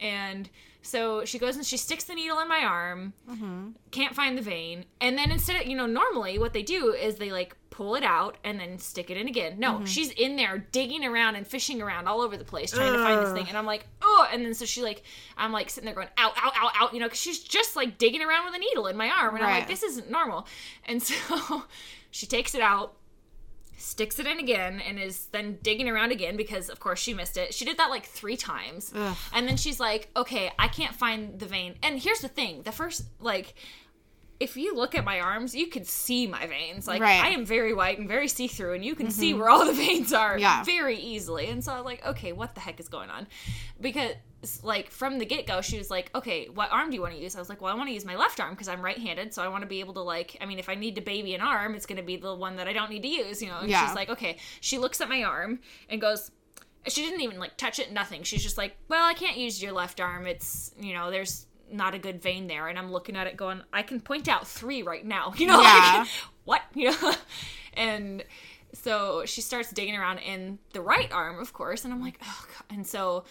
[0.00, 0.48] and.
[0.86, 3.70] So she goes and she sticks the needle in my arm, mm-hmm.
[3.90, 7.16] can't find the vein, and then instead of, you know, normally what they do is
[7.16, 9.58] they like pull it out and then stick it in again.
[9.58, 9.84] No, mm-hmm.
[9.84, 13.20] she's in there digging around and fishing around all over the place trying to find
[13.20, 13.46] this thing.
[13.48, 15.02] And I'm like, oh, and then so she like,
[15.36, 17.98] I'm like sitting there going, ow, ow, ow, ow, you know, because she's just like
[17.98, 19.34] digging around with a needle in my arm.
[19.34, 20.46] And I'm like, this isn't normal.
[20.86, 21.64] And so
[22.10, 22.95] she takes it out
[23.76, 27.36] sticks it in again and is then digging around again because of course she missed
[27.36, 27.54] it.
[27.54, 28.92] She did that like 3 times.
[28.94, 29.16] Ugh.
[29.32, 32.62] And then she's like, "Okay, I can't find the vein." And here's the thing.
[32.62, 33.54] The first like
[34.38, 36.86] if you look at my arms, you can see my veins.
[36.86, 37.24] Like Right.
[37.24, 39.40] I am very white and very see-through and you can see mm-hmm.
[39.40, 40.62] where all the veins are Yeah.
[40.64, 41.46] very easily.
[41.46, 43.26] And so I was like, "Okay, what the heck is going on?"
[43.80, 44.12] Because
[44.62, 47.36] like from the get-go, she was like, "Okay, what arm do you want to use?"
[47.36, 49.42] I was like, "Well, I want to use my left arm because I'm right-handed, so
[49.42, 51.40] I want to be able to like, I mean, if I need to baby an
[51.40, 53.58] arm, it's going to be the one that I don't need to use, you know."
[53.60, 53.84] And Yeah.
[53.86, 56.30] she's like, "Okay." She looks at my arm and goes,
[56.88, 59.72] she didn't even like touch it nothing she's just like well i can't use your
[59.72, 63.26] left arm it's you know there's not a good vein there and i'm looking at
[63.26, 65.98] it going i can point out three right now you know Yeah.
[65.98, 66.08] like
[66.44, 67.12] what you know
[67.74, 68.22] and
[68.72, 72.44] so she starts digging around in the right arm of course and i'm like oh
[72.56, 73.24] god and so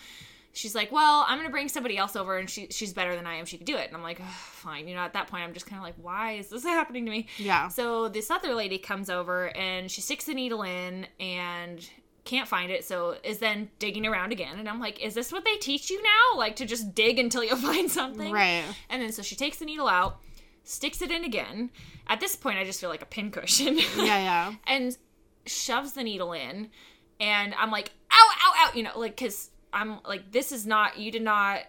[0.55, 3.35] she's like well i'm gonna bring somebody else over and she, she's better than i
[3.35, 5.53] am she could do it and i'm like fine you know at that point i'm
[5.53, 7.67] just kind of like why is this happening to me Yeah.
[7.67, 11.87] so this other lady comes over and she sticks the needle in and
[12.23, 14.57] can't find it, so is then digging around again.
[14.57, 16.39] And I'm like, is this what they teach you now?
[16.39, 18.31] Like to just dig until you find something?
[18.31, 18.63] Right.
[18.89, 20.17] And then so she takes the needle out,
[20.63, 21.69] sticks it in again.
[22.07, 23.77] At this point, I just feel like a pincushion.
[23.97, 24.53] Yeah, yeah.
[24.65, 24.97] and
[25.45, 26.71] shoves the needle in.
[27.19, 30.97] And I'm like, ow, ow, ow, you know, like, cause I'm like, this is not,
[30.97, 31.59] you did not,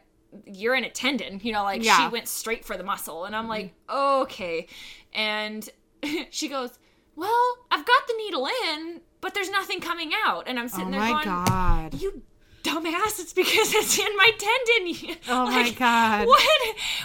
[0.47, 1.99] you're in a tendon, you know, like Yeah.
[1.99, 3.25] she went straight for the muscle.
[3.25, 3.51] And I'm mm-hmm.
[3.51, 4.69] like, okay.
[5.13, 5.69] And
[6.31, 6.79] she goes,
[7.17, 10.45] well, I've got the needle in, but there's nothing coming out.
[10.47, 11.95] And I'm sitting Oh there my going, god.
[12.01, 12.23] you
[12.67, 15.17] dumbass, it's because it's in my tendon.
[15.29, 16.27] Oh my God.
[16.27, 16.41] What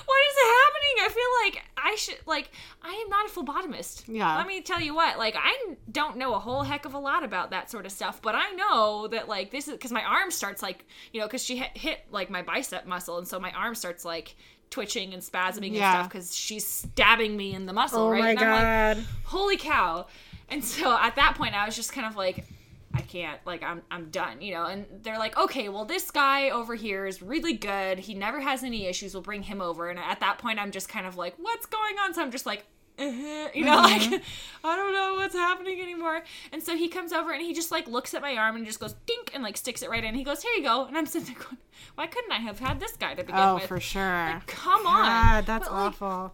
[0.06, 0.96] what is happening?
[1.00, 2.52] I feel like I should like
[2.84, 4.04] I am not a phlebotomist.
[4.08, 4.38] Yeah.
[4.38, 7.24] Let me tell you what, like I don't know a whole heck of a lot
[7.24, 10.32] about that sort of stuff, but I know that like this is cuz my arm
[10.32, 13.52] starts like, you know, cuz she hit, hit like my bicep muscle and so my
[13.52, 14.36] arm starts like
[14.70, 15.92] twitching and spasming Yeah.
[15.92, 18.22] and stuff cuz she's stabbing me in the muscle, Oh right?
[18.22, 19.06] my and I'm like, god.
[19.26, 20.08] holy cow
[20.50, 22.46] and so at that point i was just kind of like
[22.94, 26.50] i can't like i'm i'm done you know and they're like okay well this guy
[26.50, 29.98] over here is really good he never has any issues we'll bring him over and
[30.00, 32.66] at that point i'm just kind of like what's going on so i'm just like
[33.00, 34.22] uh-huh, you know, like
[34.64, 36.24] I don't know what's happening anymore.
[36.52, 38.80] And so he comes over and he just like looks at my arm and just
[38.80, 40.14] goes dink and like sticks it right in.
[40.14, 41.58] He goes, "Here you go." And I'm sitting there going,
[41.96, 44.44] "Why couldn't I have had this guy to begin Oh, with?" Oh, for sure.
[44.46, 46.34] Come on, God, that's But, like, awful.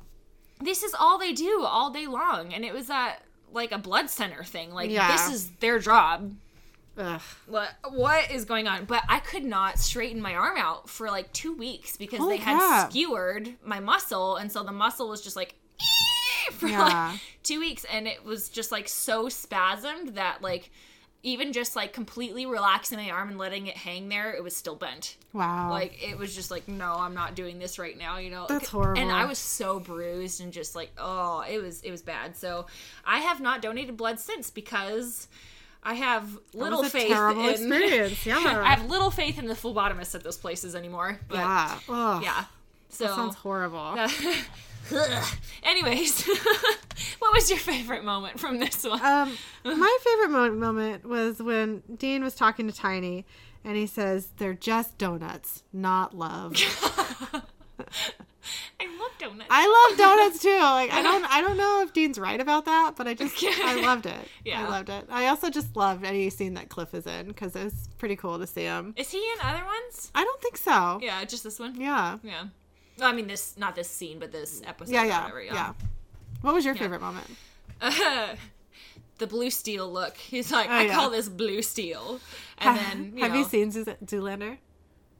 [0.59, 3.21] this is all they do all day long, and it was at
[3.53, 4.73] like a blood center thing.
[4.73, 5.11] Like Yeah.
[5.11, 6.33] this is their job.
[6.97, 7.21] Ugh.
[7.45, 8.85] What what is going on?
[8.85, 12.43] But I could not straighten my arm out for like two weeks because Holy they
[12.43, 12.91] had crap.
[12.91, 15.55] skewered my muscle, and so the muscle was just like
[16.53, 16.83] for Yeah.
[17.11, 20.71] like two weeks, and it was just like so spasmed that like
[21.23, 24.75] even just like completely relaxing my arm and letting it hang there, it was still
[24.75, 25.17] bent.
[25.33, 25.69] Wow.
[25.71, 28.17] Like it was just like, no, I'm not doing this right now.
[28.17, 29.01] You know, That's horrible.
[29.01, 32.37] And I was so bruised and just like, oh, it was it was bad.
[32.37, 32.67] So
[33.03, 35.27] I have not donated blood since because
[35.87, 38.35] I have little faith terrible in experience, yeah.
[38.61, 41.17] I have little faith in the phlebotomists at those places anymore.
[41.29, 42.43] But yeah, yeah.
[42.89, 43.95] So That sounds horrible.
[45.63, 46.27] Anyways,
[47.19, 49.01] what was your favorite moment from this one?
[49.01, 53.25] Um, my favorite mo- moment was when Dean was talking to Tiny,
[53.63, 56.53] and he says, "They're just donuts, not love."
[58.79, 59.47] I love donuts.
[59.49, 60.49] I love donuts too.
[60.59, 63.81] Like I don't, I don't know if Dean's right about that, but I just, I
[63.81, 64.27] loved it.
[64.45, 64.65] Yeah.
[64.65, 65.05] I loved it.
[65.09, 68.37] I also just loved any scene that Cliff is in because it was pretty cool
[68.39, 68.93] to see him.
[68.97, 70.11] Is he in other ones?
[70.15, 70.99] I don't think so.
[71.01, 71.79] Yeah, just this one.
[71.79, 72.17] Yeah.
[72.23, 72.45] Yeah.
[72.97, 74.93] Well, I mean, this not this scene, but this episode.
[74.93, 75.03] Yeah.
[75.05, 75.21] Yeah.
[75.23, 75.73] whatever, yeah.
[76.41, 77.29] What was your favorite moment?
[79.17, 80.17] the blue steel look.
[80.17, 80.95] He's like, Oh, I yeah.
[80.95, 82.19] call this blue steel.
[82.59, 84.57] And then, you have know, you seen Zoo- Zoolander?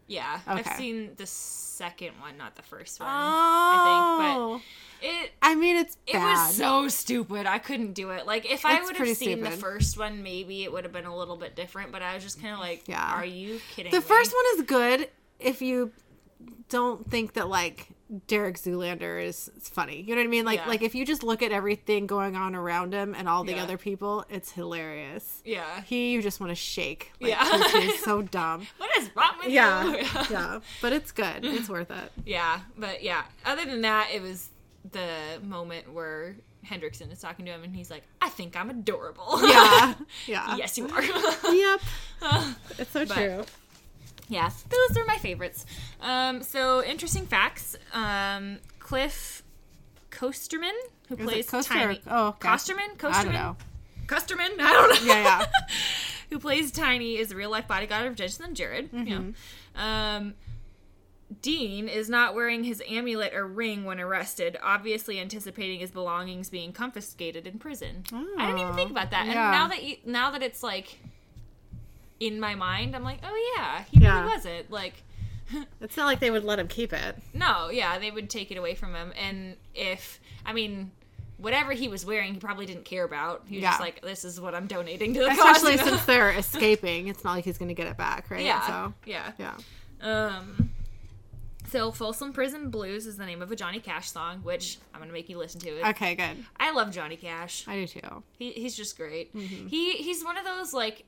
[0.08, 0.64] Yeah, Okay.
[0.66, 3.10] I've seen the second one, not the first one.
[3.10, 4.62] Oh, I think, but oh.
[5.02, 6.32] it I mean, it's it bad.
[6.48, 7.46] was so stupid.
[7.46, 8.26] I couldn't do it.
[8.26, 11.16] Like if I would have seen the first one, maybe it would have been a
[11.16, 11.92] little bit different.
[11.92, 13.16] But I was just kind of like, Yeah.
[13.16, 13.92] are you kidding?
[13.92, 14.02] the me?
[14.04, 15.92] first one is good if you
[16.70, 17.90] don't think that like
[18.28, 20.02] Derek Zoolander is funny.
[20.02, 20.46] You know what I mean?
[20.46, 20.68] Like Yeah.
[20.68, 23.64] like if you just look at everything going on around him and all the Yeah.
[23.64, 25.42] other people, it's hilarious.
[25.44, 25.82] Yeah.
[25.82, 27.12] He you just want to shake.
[27.20, 27.70] Like, Yeah.
[27.72, 28.66] he's, he's so dumb.
[28.78, 29.98] What is wrong with Yeah, you?
[29.98, 30.60] yeah, yeah.
[30.82, 31.44] but it's good.
[31.44, 32.12] It's worth it.
[32.26, 33.24] Yeah, but yeah.
[33.46, 34.50] Other than that, it was
[34.92, 35.08] the
[35.44, 36.36] moment where
[36.66, 39.94] Hendrickson is talking to him, and he's like, "I think I'm adorable." Yeah,
[40.26, 40.56] yeah.
[40.58, 41.02] yes, you are.
[41.04, 41.82] Yep.
[42.78, 43.46] It's so But- true.
[44.30, 45.66] Yeah, those are my favorites.
[46.02, 47.78] Um, so interesting facts.
[47.94, 49.44] Um, Clif
[50.12, 50.72] Kosterman,
[51.10, 52.02] who Is plays Coaster Tiny.
[52.08, 52.48] oh, okay.
[52.48, 52.98] Kosterman.
[52.98, 53.14] Kosterman.
[53.14, 53.58] I don't know.
[54.08, 54.60] Kosterman.
[54.60, 55.14] I don't know.
[55.14, 55.46] Yeah, yeah.
[56.30, 58.92] who plays Tiny is the real life bodyguard of Jensen and Jared.
[58.92, 59.10] Mm-hmm.
[59.10, 59.34] know.
[59.76, 60.34] Um,
[61.42, 66.72] Dean is not wearing his amulet or ring when arrested, obviously anticipating his belongings being
[66.72, 68.04] confiscated in prison.
[68.38, 69.26] I didn't even think about that.
[69.26, 69.32] Yeah.
[69.32, 71.00] And now that you, now that it's like
[72.20, 74.22] in my mind, I'm like, oh yeah, he Yeah.
[74.22, 74.72] really wasn't.
[74.72, 75.04] Like,
[75.82, 77.16] It's not like they would let him keep it.
[77.34, 79.14] no, yeah, they would take it away from him.
[79.18, 80.92] And if, I mean,
[81.38, 83.44] whatever he was wearing, he probably didn't care about.
[83.48, 85.80] He was just like, this is what I'm donating to the Especially cause.
[85.80, 85.92] you know?
[85.98, 87.08] since they're escaping.
[87.08, 88.44] It's not like he's going to get it back, right?
[88.44, 89.32] yeah, So, yeah.
[89.38, 89.54] yeah.
[90.02, 90.72] Um,
[91.70, 95.12] so Folsom Prison Blues is the name of a Johnny Cash song, which I'm gonna
[95.12, 95.86] make you listen to it.
[95.90, 96.46] Okay, good.
[96.60, 97.66] I love Johnny Cash.
[97.68, 98.24] I do too.
[98.40, 99.36] He, he's just great.
[99.36, 99.68] Mm-hmm.
[99.68, 101.04] He he's one of those like.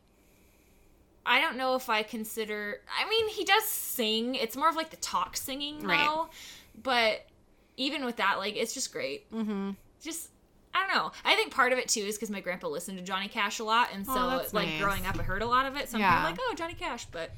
[1.25, 2.81] I don't know if I consider.
[2.99, 4.35] I mean, he does sing.
[4.35, 6.25] It's more of like the talk singing Right.
[6.81, 7.25] But
[7.77, 9.31] even with that, like, it's just great.
[9.31, 9.71] Mm-hmm.
[10.01, 10.29] Just.
[10.73, 11.11] I don't know.
[11.25, 13.63] I think part of it too is because my grandpa listened to Johnny Cash a
[13.63, 14.79] lot, and so Oh, like nice.
[14.81, 15.89] growing up, I heard a lot of it.
[15.89, 16.09] So I'm Yeah.
[16.11, 17.05] kind of like, oh, Johnny Cash.
[17.11, 17.31] But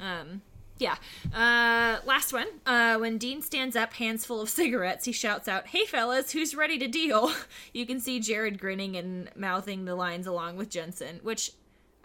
[0.00, 0.42] um,
[0.78, 0.96] yeah.
[1.32, 2.48] Uh, last one.
[2.66, 6.54] Uh, when Dean stands up, hands full of cigarettes, he shouts out, Hey fellas, who's
[6.56, 7.32] ready to deal?
[7.72, 11.52] You can see Jared grinning and mouthing the lines along with Jensen, which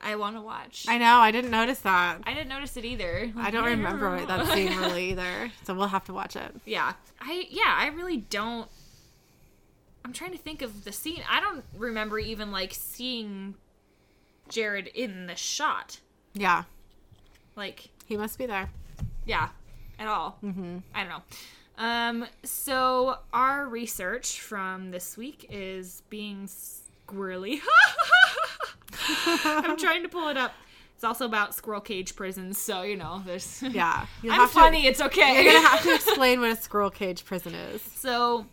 [0.01, 0.85] I want to watch.
[0.87, 1.17] I, know.
[1.17, 2.19] I didn't notice that.
[2.23, 3.31] I didn't notice it either.
[3.37, 5.51] I don't remember that scene really either.
[5.63, 6.55] So we'll have to watch it.
[6.65, 6.93] Yeah.
[7.19, 8.69] I yeah, I really don't
[10.05, 11.21] I'm trying to think of the scene.
[11.29, 13.55] I don't remember even like seeing
[14.47, 15.99] Jared in the shot.
[16.33, 16.63] Yeah.
[17.55, 18.69] Like He must be there.
[19.25, 19.49] yeah
[19.99, 20.77] at all mm-hmm.
[20.95, 21.21] i don't know
[21.77, 27.59] um so our research from this week is being squirrely
[29.45, 30.53] i'm trying to pull it up
[30.95, 34.05] it's also about squirrel cage prisons so you know there's Yeah.
[34.21, 36.55] You'll i'm have to- funny it's okay You're going to have to explain what a
[36.55, 37.81] squirrel cage prison is.
[37.81, 38.45] so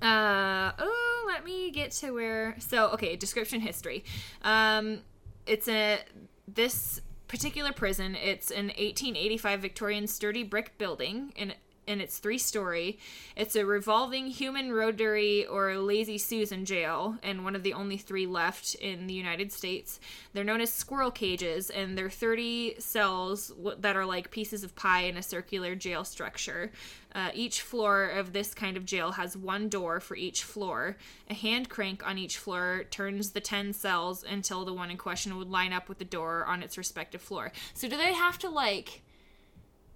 [0.00, 4.04] uh oh let me get to where so okay description history
[4.42, 5.00] um
[5.46, 5.98] it's a
[6.46, 11.54] this particular prison it's an 1885 victorian sturdy brick building and
[11.88, 12.98] and it's three story.
[13.34, 18.26] It's a revolving human rotary or lazy Susan jail, and one of the only three
[18.26, 19.98] left in the United States.
[20.32, 25.02] They're known as squirrel cages, and they're 30 cells that are like pieces of pie
[25.02, 26.70] in a circular jail structure.
[27.14, 30.96] Uh, each floor of this kind of jail has one door for each floor.
[31.30, 35.36] A hand crank on each floor turns the 10 cells until the one in question
[35.38, 37.50] would line up with the door on its respective floor.
[37.72, 39.02] So, do they have to like.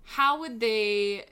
[0.05, 1.27] How would they.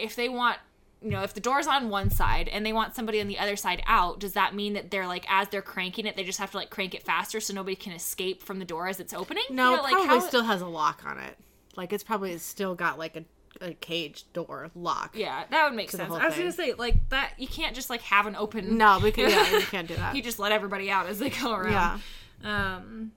[0.00, 0.58] If they want.
[1.02, 3.56] You know, if the door's on one side and they want somebody on the other
[3.56, 6.50] side out, does that mean that they're like, as they're cranking it, they just have
[6.50, 9.44] to like crank it faster so nobody can escape from the door as it's opening?
[9.48, 11.38] No, You it know, like probably how- still has a lock on it.
[11.74, 13.24] Like it's probably still got like a,
[13.62, 15.12] a cage door lock.
[15.16, 16.12] Yeah, that would make sense.
[16.12, 17.32] I was gonna say like that.
[17.38, 18.76] You can't just like have an open.
[18.76, 20.14] No, because yeah, you can't do that.
[20.14, 22.02] you just let everybody out as they go around.
[22.44, 22.76] yeah.
[22.76, 23.12] Um,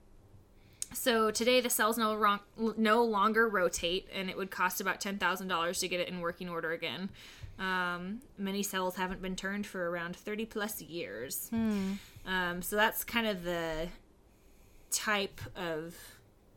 [0.94, 2.40] so today the cells no, wrong,
[2.76, 6.20] no longer rotate, and it would cost about ten thousand dollars to get it in
[6.20, 7.10] working order again.
[7.58, 11.48] Um, many cells haven't been turned for around thirty plus years.
[11.50, 11.92] Hmm.
[12.26, 13.88] Um, so that's kind of the
[14.90, 15.94] type of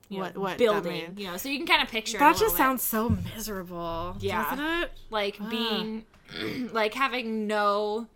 [0.10, 1.14] you What- know, what building.
[1.18, 4.16] You know, so you can kind of picture That just sounds so miserable.
[4.20, 4.50] Yeah.
[4.50, 4.92] Doesn't it?
[5.10, 6.06] like being
[6.72, 8.08] like having no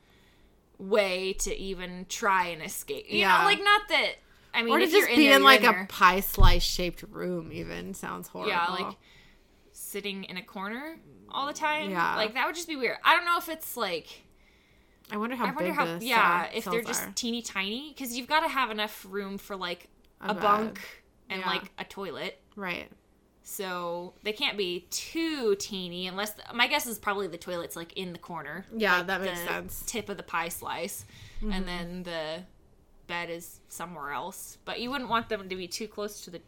[0.79, 3.05] way to even try and escape.
[3.09, 3.39] You Yeah.
[3.39, 4.13] know, like not that.
[4.53, 7.03] I mean, Or to just in be there, in like in a pie slice shaped
[7.03, 8.51] room even sounds horrible.
[8.51, 8.95] yeah, like
[9.71, 10.97] sitting in a corner
[11.29, 11.89] all the time.
[11.91, 12.15] Yeah.
[12.15, 12.97] like that would just be weird.
[13.03, 14.07] I don't know if it's like
[15.11, 17.11] I wonder how I wonder big how the yeah if they're just are.
[17.15, 19.87] teeny tiny because you've got to have enough room for like
[20.21, 20.41] a, bed.
[20.41, 20.81] bunk
[21.29, 21.47] and Yeah.
[21.49, 22.39] like a toilet.
[22.55, 22.89] right.
[23.43, 28.13] So they can't be too teeny unless my guess is probably the toilet's like in
[28.13, 28.65] the corner.
[28.75, 29.75] Yeah, like that makes the sense.
[29.77, 29.85] Mm-hmm.
[29.87, 31.05] Tip of the pie slice,
[31.41, 32.43] and then the
[33.11, 34.57] bed is somewhere else.
[34.65, 36.41] But you wouldn't want them to be too close to the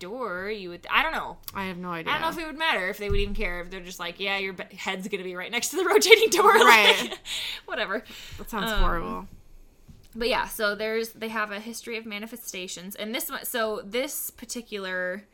[0.00, 0.50] door.
[0.50, 0.86] You would.
[0.90, 1.36] I don't know.
[1.54, 2.12] I have no idea.
[2.12, 4.00] I don't know if it would matter if they would even care if they're just
[4.00, 7.18] like, yeah, your be- head's gonna be right next to the rotating door, Right.
[7.66, 8.02] whatever.
[8.38, 9.28] that sounds um, horrible.
[10.14, 14.30] But yeah, so there's they have a history of manifestations, and this one, so this
[14.30, 15.24] particular,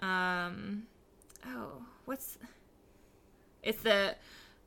[0.00, 0.84] um,
[1.46, 2.38] oh, what's
[3.62, 4.16] it's the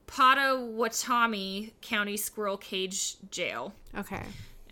[0.07, 4.23] Pottawattamie County Squirrel Cage Jail, Okay.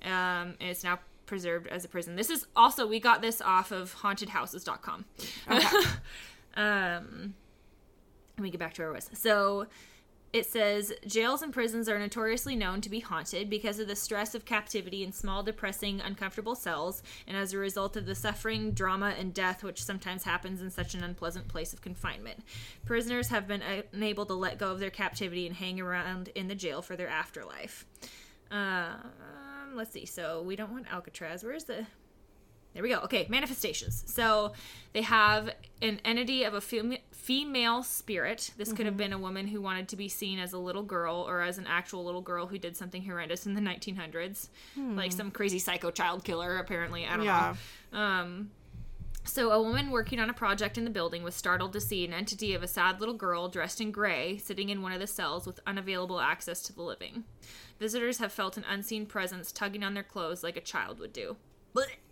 [0.03, 2.15] Um, and it's now preserved as a prison.
[2.15, 5.05] This is also we got this off of hauntedhouses.com.
[5.49, 5.67] Okay.
[6.55, 7.35] Um,
[8.37, 9.09] let me get back to where I was.
[9.13, 9.67] So
[10.31, 14.35] it says jails and prisons are notoriously known to be haunted because of the stress
[14.35, 19.15] of captivity in small, depressing, uncomfortable cells, and as a result of the suffering, drama,
[19.17, 22.39] and death which sometimes happens in such an unpleasant place of confinement.
[22.85, 26.47] Prisoners have been uh, unable to let go of their captivity and hang around in
[26.47, 27.85] the jail for their afterlife.
[29.69, 30.05] Um, let's see.
[30.05, 31.43] So we don't want Alcatraz.
[31.43, 31.85] Where's the
[32.75, 32.99] there we go.
[32.99, 34.03] Okay, manifestations.
[34.05, 34.53] So
[34.93, 35.49] they have
[35.81, 38.51] an entity of a fem- female spirit.
[38.57, 41.25] This could have been a woman who wanted to be seen as a little girl
[41.27, 45.31] or as an actual little girl who did something horrendous in the 1900s, like some
[45.31, 46.57] crazy psycho child killer.
[46.57, 47.55] Apparently, I don't Yeah.
[47.91, 47.97] know.
[47.99, 48.51] Um,
[49.25, 52.13] so, a woman working on a project in the building was startled to see an
[52.13, 55.47] entity of a sad little girl dressed in gray sitting in one of the cells
[55.47, 57.23] with unavailable access to the living.
[57.79, 61.37] Visitors have felt an unseen presence tugging on their clothes like a child would do.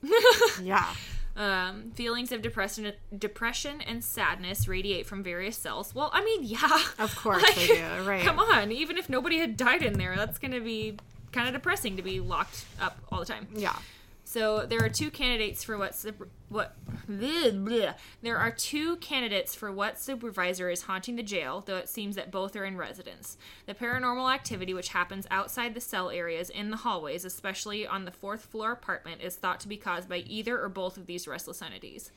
[0.61, 0.93] Yeah.
[1.36, 5.93] Um, feelings of depression, depression and sadness radiate from various cells.
[5.93, 7.84] Well, I mean, yeah, Of course Like, they do.
[8.07, 8.24] Right.
[8.24, 10.97] Come on, even if nobody had died in there, that's gonna be
[11.32, 13.47] kind of depressing to be locked up all the time.
[13.53, 13.76] Yeah.
[14.38, 15.95] So there are two candidates for what
[16.49, 16.75] what
[17.09, 17.95] bleh, bleh.
[18.21, 22.29] there are two candidates for what supervisor is haunting the jail, though it seems that
[22.29, 23.39] both are in residence.
[23.65, 28.11] The paranormal activity which happens outside the cell areas in the hallways, especially on the
[28.11, 31.63] fourth floor apartment, is thought to be caused by either or both of these restless
[31.63, 32.11] entities.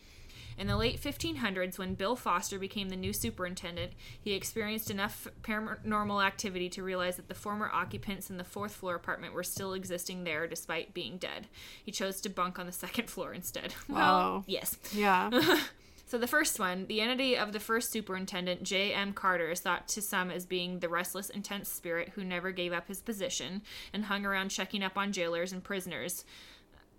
[0.61, 6.23] In the late 1500s, when Bill Foster became the new superintendent, he experienced enough paranormal
[6.23, 10.25] activity to realize that the former occupants in the fourth floor apartment were still existing
[10.25, 11.47] there despite being dead.
[11.83, 13.75] He chose to bunk on the second floor instead.
[13.89, 14.45] Well, Wow.
[14.47, 14.77] yes.
[14.93, 15.31] Yeah.
[16.07, 19.13] So the first one, the entity of the first superintendent, J.M.
[19.13, 22.89] Carter, is thought to some as being the restless, intense spirit who never gave up
[22.89, 26.25] his position and hung around checking up on jailers and prisoners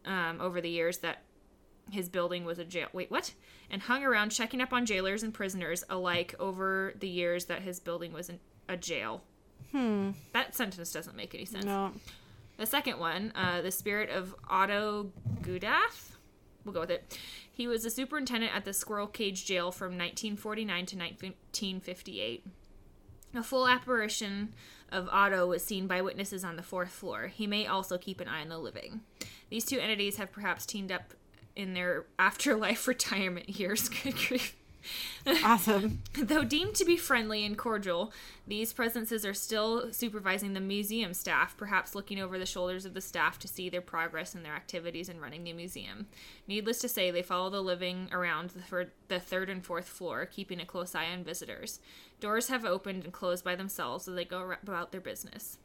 [0.05, 1.23] um, over the years that
[1.89, 2.87] his building was a jail.
[2.93, 3.33] Wait, what?
[3.69, 7.79] And hung around checking up on jailers and prisoners alike over the years that his
[7.79, 8.31] building was
[8.69, 9.23] a jail.
[9.71, 10.11] Hmm.
[10.33, 11.65] That sentence doesn't make any sense.
[11.65, 11.91] no.
[12.57, 15.11] The second one, uh, the spirit of Otto
[15.41, 16.11] Gudath.
[16.63, 17.17] We'll go with it.
[17.51, 22.45] He was a superintendent at the Squirrel Cage Jail from 1949 to 1958.
[23.33, 24.53] A full apparition
[24.91, 27.27] of Otto was seen by witnesses on the fourth floor.
[27.27, 29.01] He may also keep an eye on the living.
[29.49, 31.13] These two entities have perhaps teamed up
[31.55, 33.89] in their afterlife retirement years.
[34.03, 34.55] Good grief.
[35.43, 36.01] Awesome.
[36.13, 38.11] Though deemed to be friendly and cordial,
[38.47, 43.01] these presences are still supervising the museum staff, perhaps looking over the shoulders of the
[43.01, 46.07] staff to see their progress in their activities in running the museum.
[46.47, 50.25] Needless to say, they follow the living around the, third, the third and fourth floor,
[50.25, 51.79] keeping a close eye on visitors.
[52.19, 55.57] Doors have opened and closed by themselves as they go about their business.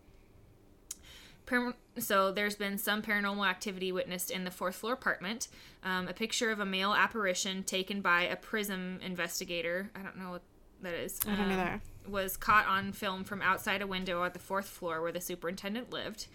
[1.99, 5.49] So there's been some paranormal activity witnessed in the fourth floor apartment.
[5.83, 9.91] Um, a picture of a male apparition taken by a prism investigator.
[9.95, 10.43] I don't know what
[10.83, 11.19] that is.
[11.27, 11.81] I don't um, either.
[12.09, 15.91] Was caught on film from outside a window at the fourth floor where the superintendent
[15.93, 16.27] lived.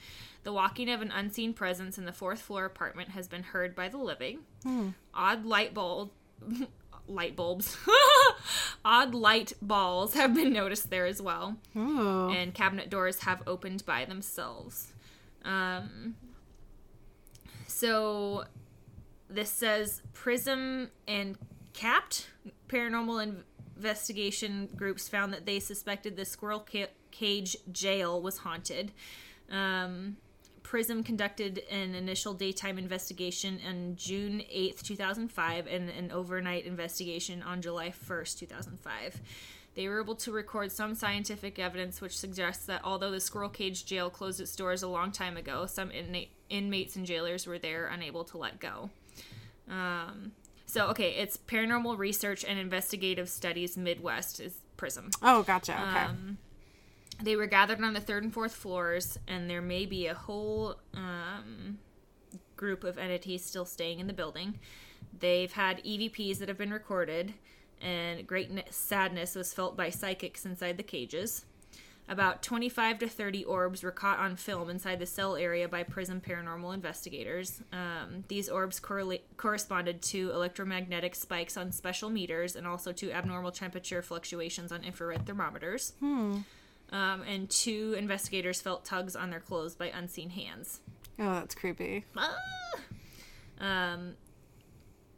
[0.44, 3.88] The walking of an unseen presence in the fourth floor apartment has been heard by
[3.90, 4.40] the living.
[5.14, 6.12] Odd light bulb.
[7.08, 7.76] Light bulbs,
[8.86, 12.30] odd light balls have been noticed there as well Ooh.
[12.30, 14.94] and cabinet doors have opened by themselves.
[15.44, 16.16] Um,
[17.68, 18.46] so
[19.30, 21.38] this says Prism and
[21.74, 22.28] Capt
[22.68, 23.44] paranormal
[23.78, 28.92] investigation groups found that they suspected the Squirrel ca- Cage jail was haunted.
[29.50, 30.18] Um,
[30.64, 37.62] Prism conducted an initial daytime investigation on June 8th, 2005, and an overnight investigation on
[37.62, 39.22] July 1st, 2005.
[39.74, 43.86] They were able to record some scientific evidence which suggests that although the Squirrel Cage
[43.86, 47.88] jail closed its doors a long time ago, some inna- inmates and jailers were there
[47.88, 48.90] unable to let go.
[49.70, 50.34] Um,
[50.66, 55.12] so, okay, it's Paranormal Research and Investigative Studies Midwest is PRISM.
[55.22, 55.74] Oh, gotcha.
[55.74, 56.06] Okay.
[56.06, 56.38] Um,
[57.22, 60.76] they were gathered on the third and fourth floors, and there may be a whole
[60.94, 61.78] um,
[62.56, 64.60] group of entities still staying in the building.
[65.20, 67.34] They've had EVPs that have been recorded,
[67.82, 71.46] and great n- sadness was felt by psychics inside the cages.
[72.10, 76.20] About 25 to 30 orbs were caught on film inside the cell area by Prism
[76.20, 77.62] paranormal investigators.
[77.72, 83.52] Um, these orbs correlate, corresponded to electromagnetic spikes on special meters and also to abnormal
[83.52, 85.94] temperature fluctuations on infrared thermometers.
[86.02, 86.44] Um,
[86.92, 90.82] and two investigators felt tugs on their clothes by unseen hands.
[91.18, 92.04] oh, that's creepy.
[92.18, 92.36] Ah!
[93.62, 94.16] Um,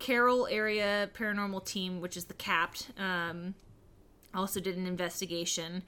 [0.04, 3.56] Carroll Area Paranormal Team, which is the CAPT, um,
[4.34, 5.82] also did an investigation,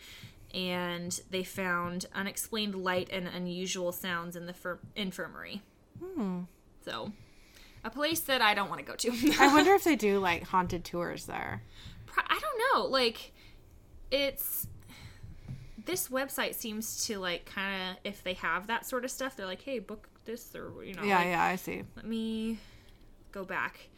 [0.54, 5.64] and they found unexplained light and unusual sounds in the fir- infirmary.
[6.86, 7.12] So,
[7.84, 9.36] a place that I don't want to go to.
[9.40, 11.62] I wonder if they do like haunted tours there.
[12.18, 12.88] I don't know.
[12.88, 13.34] Like,
[14.12, 14.66] it's
[15.84, 19.46] this website seems to like kind of if they have that sort of stuff, they're
[19.46, 21.84] like, hey, book this or you know, Yeah, like, yeah, I see.
[21.98, 22.60] Let me
[23.34, 23.90] go back.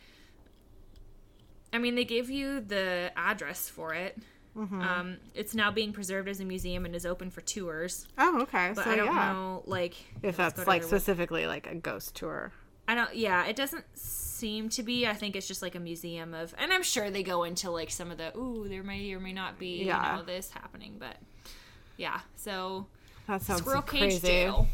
[1.73, 4.17] I mean, they give you the address for it.
[4.57, 4.81] Mm-hmm.
[4.81, 8.07] Um, it's now being preserved as a museum and is open for tours.
[8.17, 8.71] Oh, okay.
[8.73, 9.93] But so I don't yeah, know, like,
[10.23, 12.51] if that's like specifically like a ghost tour.
[12.87, 13.13] I don't.
[13.15, 15.05] Yeah, it doesn't seem to be.
[15.05, 17.91] I think it's just like a museum of, and I'm sure they go into like
[17.91, 18.35] some of the.
[18.37, 20.11] Ooh, there may or may not be Yeah.
[20.13, 21.17] you know this happening, but
[21.97, 22.21] yeah.
[22.35, 22.87] So
[23.27, 24.19] That sounds Squirrel crazy.
[24.19, 24.67] Cage Jail,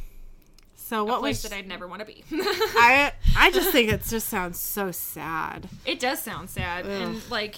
[0.85, 2.23] So a what was that I'd never want to be.
[2.31, 3.13] I?
[3.37, 5.69] I just think it just sounds so sad.
[5.85, 7.55] It does sound sad, and like,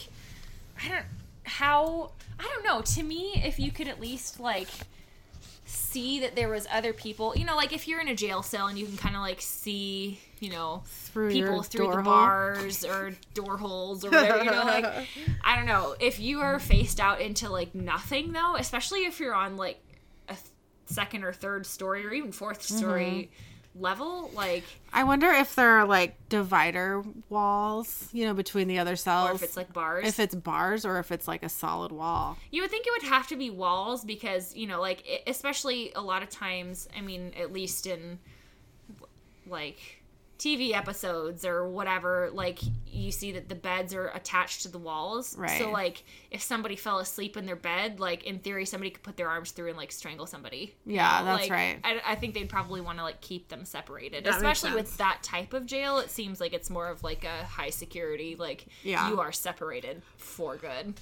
[0.84, 1.06] I don't
[1.44, 2.82] how I don't know.
[2.82, 4.68] To me, if you could at least like
[5.66, 8.68] see that there was other people, you know, like if you're in a jail cell
[8.68, 12.04] and you can kind of like see, you know, Through people through the hole.
[12.04, 14.86] bars or door holes or whatever, you know, like
[15.44, 15.96] I don't know.
[16.00, 19.80] If you are faced out into like nothing though, especially if you're on like
[20.86, 23.30] second or third story or even fourth story
[23.76, 23.82] Mm-hmm.
[23.84, 24.64] level, like
[24.94, 29.32] I wonder if there are like divider walls, you know, between the other cells.
[29.32, 30.08] or if it's like bars.
[30.08, 32.38] if it's bars or if it's like a solid wall.
[32.52, 36.02] You would think it would have to be walls because, you know, like, especially a
[36.02, 38.20] lot of times, I mean, at least in,
[39.48, 40.02] like,
[40.38, 45.38] TV episodes or whatever, like, you see that the beds are attached to the walls.
[45.38, 45.60] Right.
[45.60, 49.16] So, like, if somebody fell asleep in their bed, like, in theory, somebody could put
[49.18, 50.76] their arms through and, like, strangle somebody.
[50.86, 51.80] Yeah, that's Like, right.
[51.84, 54.26] I, I think they'd probably want to, like, keep them separated.
[54.26, 57.46] That especially with that type of jail, it seems like it's more of, like, a
[57.46, 59.10] high security, like, Yeah.
[59.10, 60.96] you are separated for good.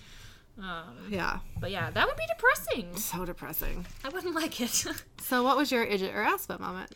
[0.61, 2.95] Um, Yeah, but yeah, that would be depressing.
[2.97, 3.87] so depressing.
[4.03, 4.85] I wouldn't like it.
[5.19, 6.91] So, what was your idiot or aspect moment?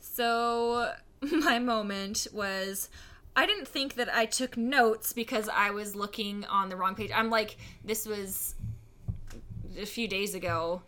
[0.00, 0.92] so,
[1.32, 2.88] my moment was
[3.36, 7.10] I didn't think that I took notes because I was looking on the wrong page.
[7.14, 8.54] I'm like, this was
[9.78, 10.82] a few days ago.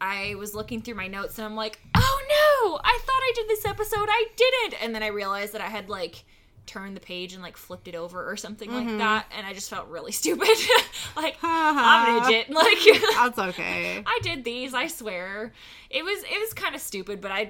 [0.00, 3.48] I was looking through my notes and I'm like, oh no, I thought I did
[3.48, 4.08] this episode.
[4.08, 4.82] I didn't.
[4.82, 6.24] And then I realized that I had like
[6.66, 8.98] turned the page and like flipped it over or something like mm-hmm.
[8.98, 9.26] that.
[9.36, 10.48] And I just felt really stupid.
[11.16, 12.50] like, I'm an idiot.
[12.50, 12.78] Like,
[13.14, 14.02] That's okay.
[14.04, 14.74] I did these.
[14.74, 15.52] I swear.
[15.88, 17.48] It was it was kind of stupid, but I.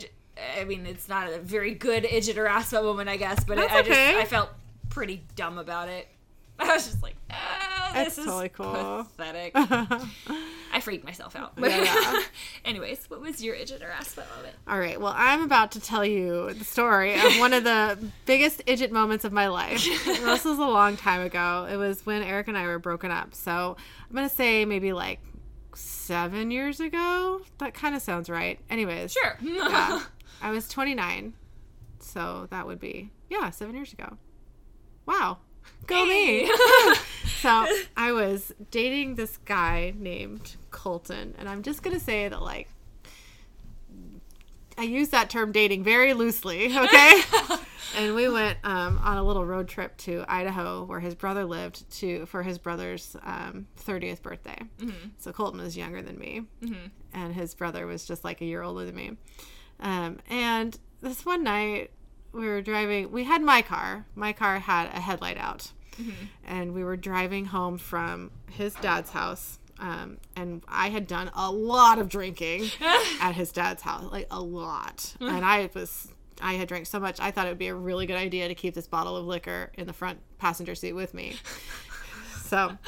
[0.59, 3.45] I mean, it's not a very good idiot or ass moment, I guess.
[3.45, 4.01] But That's I, I just.
[4.01, 4.51] I felt
[4.91, 6.09] pretty dumb about it.
[6.59, 9.05] I was just like, oh, this totally is cool.
[9.05, 9.53] pathetic.
[9.55, 11.53] I freaked myself out.
[11.59, 12.23] Yeah.
[12.65, 14.57] Anyways, what was your or ass moment?
[14.67, 14.99] All right.
[14.99, 19.25] Well, I'm about to tell you the story of one of the biggest idjit moments
[19.25, 19.85] of my life.
[20.05, 21.69] this was a long time ago.
[21.71, 23.35] It was when Eric and I were broken up.
[23.35, 23.77] So
[24.09, 25.21] I'm going to say maybe like
[25.75, 27.43] seven years ago.
[27.59, 28.59] That kind of sounds right.
[28.71, 29.13] Anyways.
[29.13, 29.37] Sure.
[29.43, 30.03] Yeah.
[30.43, 31.35] I was 29.
[32.01, 34.17] So that would be, yeah, seven years ago.
[35.07, 35.39] Wow.
[35.87, 36.47] Go me.
[37.41, 37.67] so
[37.97, 41.35] I was dating this guy named Colton.
[41.39, 42.69] And I'm just going to say that, like,
[44.79, 47.21] I use that term dating very loosely, okay?
[47.97, 51.89] and we went um, on a little road trip to Idaho where his brother lived
[51.93, 54.59] to for his brother's um, 30th birthday.
[55.17, 56.43] So Colton was younger than me,
[57.15, 59.13] and his brother was just like a year older than me.
[59.81, 61.91] Um, and this one night
[62.33, 63.11] we were driving.
[63.13, 64.07] We had my car.
[64.15, 65.73] My car had a headlight out,
[66.45, 69.59] and we were driving home from his dad's house.
[69.79, 72.71] Um, and I had done a lot of drinking
[73.21, 75.15] at his dad's house, like a lot.
[75.21, 76.09] and I was,
[76.41, 78.55] I had drank so much, I thought it would be a really good idea to
[78.55, 81.37] keep this bottle of liquor in the front passenger seat with me.
[82.47, 82.79] So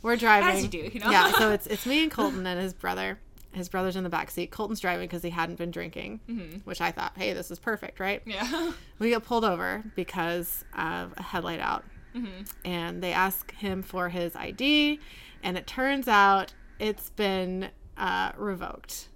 [0.00, 0.48] we're driving.
[0.56, 1.10] As you do, you know?
[1.10, 1.30] Yeah.
[1.32, 3.18] So it's it's me and Colton and his brother.
[3.54, 4.50] His brother's in the back seat.
[4.50, 6.58] Colton's driving because he hadn't been drinking, mm-hmm.
[6.64, 8.22] which I thought, hey, this is perfect, right?
[8.26, 8.72] yeah.
[8.98, 11.84] We get pulled over because of a headlight out.
[12.14, 12.42] Mm-hmm.
[12.64, 15.00] And they ask him for his ID,
[15.42, 19.08] and it turns out it's been uh, revoked.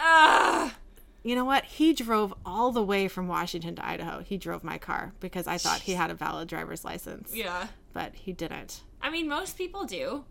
[0.00, 0.70] Ugh.
[1.24, 1.64] You know what?
[1.64, 4.20] He drove all the way from Washington to Idaho.
[4.20, 7.68] He drove my car because I thought he had a valid driver's license, yeah.
[7.94, 8.82] but he didn't.
[9.00, 10.24] I mean, most people do.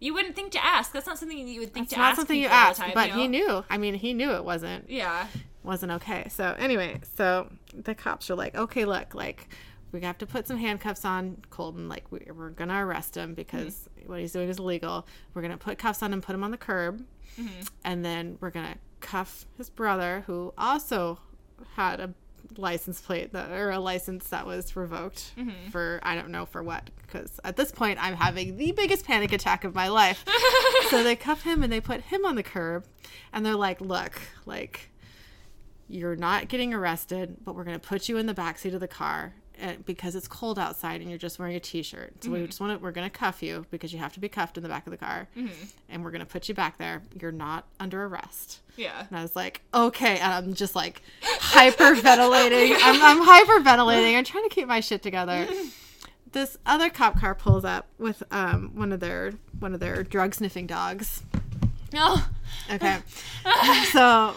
[0.00, 0.92] You wouldn't think to ask.
[0.92, 2.16] That's not something you would think It's to not ask.
[2.16, 3.64] something you people all the ask, time, but you he knew.
[3.68, 5.26] I mean, he knew it wasn't Yeah.
[5.62, 6.26] wasn't okay.
[6.30, 9.48] So anyway, so the cops are like, okay, look, like
[9.92, 11.88] we have to put some handcuffs on Colton.
[11.88, 14.10] Like we, we're gonna arrest him because mm-hmm.
[14.10, 15.06] what he's doing is illegal.
[15.34, 17.04] We're gonna put cuffs on him, put him on the curb,
[17.38, 17.60] mm-hmm.
[17.84, 21.18] and then we're gonna cuff his brother, who also
[21.76, 22.14] had a
[22.56, 25.70] license plate that or a license that was revoked mm-hmm.
[25.70, 29.32] for I don't know for what because at this point I'm having the biggest panic
[29.32, 30.24] attack of my life.
[30.90, 32.86] so they cuff him and they put him on the curb
[33.32, 34.90] and they're like, "Look, like
[35.88, 38.80] you're not getting arrested, but we're going to put you in the back seat of
[38.80, 39.34] the car
[39.84, 42.24] because it's cold outside and you're just wearing a t-shirt.
[42.24, 44.28] So we just want to we're going to cuff you because you have to be
[44.28, 45.28] cuffed in the back of the car.
[45.88, 47.02] And we're going to put you back there.
[47.20, 48.60] You're not under arrest.
[48.76, 49.06] Yeah.
[49.08, 52.76] And I was like, "Okay." And I'm just like hyperventilating.
[52.82, 54.16] I'm I'm hyperventilating.
[54.16, 55.46] I'm trying to keep my shit together.
[56.32, 60.32] This other cop car pulls up with um one of their one of their drug
[60.32, 61.24] sniffing dogs.
[61.92, 62.18] No.
[62.72, 62.98] Okay.
[63.92, 64.34] so,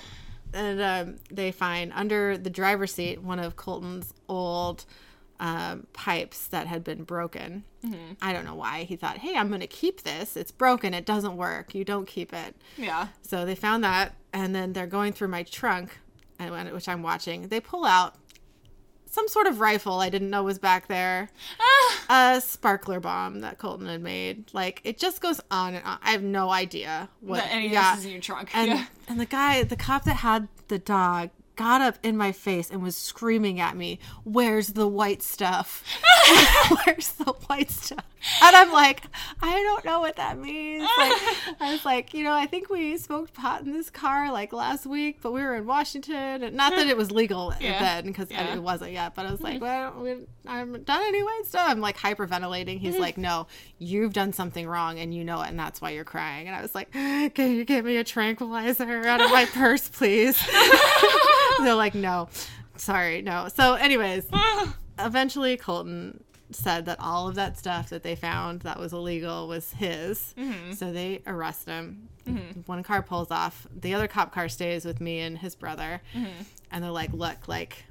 [0.54, 4.86] and um, they find under the driver's seat one of Colton's old
[5.40, 7.64] um, pipes that had been broken.
[8.22, 8.84] I don't know why.
[8.84, 10.38] He thought, hey, I'm going to keep this.
[10.38, 10.94] It's broken.
[10.94, 11.76] It doesn't work.
[11.76, 12.56] You don't keep it.
[12.78, 13.10] Yeah.
[13.24, 15.98] So they found that, and then they're going through my trunk,
[16.40, 17.50] and which I'm watching.
[17.50, 18.16] They pull out
[19.06, 21.30] some sort of rifle I didn't know was back there
[22.10, 22.36] Ah.
[22.36, 24.52] a sparkler bomb that Colton had made.
[24.54, 26.00] Like it just goes on and on.
[26.02, 27.38] I have no idea what.
[27.38, 27.92] That any yeah.
[27.92, 28.50] this is in your trunk.
[28.56, 28.86] and yeah.
[29.08, 32.82] and the guy, the cop that had the dog, got up in my face and
[32.82, 35.84] was screaming at me, "Where's the white stuff?
[36.86, 38.06] Where's the white stuff?"
[38.42, 39.04] And I'm like,
[39.42, 40.84] I don't know what that means.
[40.98, 41.14] Like,
[41.60, 44.86] I was like, you know, I think we smoked pot in this car like last
[44.86, 47.80] week, but we were in Washington, and not that it was legal Yeah.
[47.80, 48.54] then because Yeah.
[48.54, 49.16] it wasn't yet.
[49.16, 49.64] But I was like, mm-hmm.
[49.64, 51.32] well, we, I haven't done anyway.
[51.48, 51.60] So.
[51.60, 52.80] I'm like hyperventilating.
[52.80, 53.02] He's mm-hmm.
[53.02, 53.48] like, no,
[53.78, 56.48] you've done something wrong, and you know it, and that's why you're crying.
[56.48, 60.38] And I was like, can you get me a tranquilizer out of my purse, please?
[61.60, 62.30] They're like, no,
[62.78, 63.50] sorry, no.
[63.54, 64.26] So, anyways,
[64.98, 66.24] eventually Colton
[66.56, 70.34] said that all of that stuff that they found that was illegal was his.
[70.38, 70.74] Mm-hmm.
[70.74, 72.10] So they arrest him.
[72.28, 72.62] Mm-hmm.
[72.62, 73.68] One car pulls off.
[73.76, 76.02] The other cop car stays with me and his brother.
[76.14, 76.44] Mm-hmm.
[76.72, 77.86] And they're like, look, like,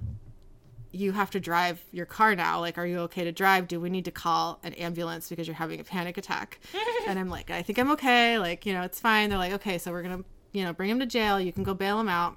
[0.92, 2.60] you have to drive your car now.
[2.60, 3.68] Like, are you okay to drive?
[3.68, 6.60] Do we need to call an ambulance because you're having a panic attack?
[7.06, 8.38] and I'm like, I think I'm okay.
[8.38, 9.30] Like, you know, it's fine.
[9.30, 11.40] They're like, okay, so we're going to, you know, bring him to jail.
[11.40, 12.36] You can go bail him out.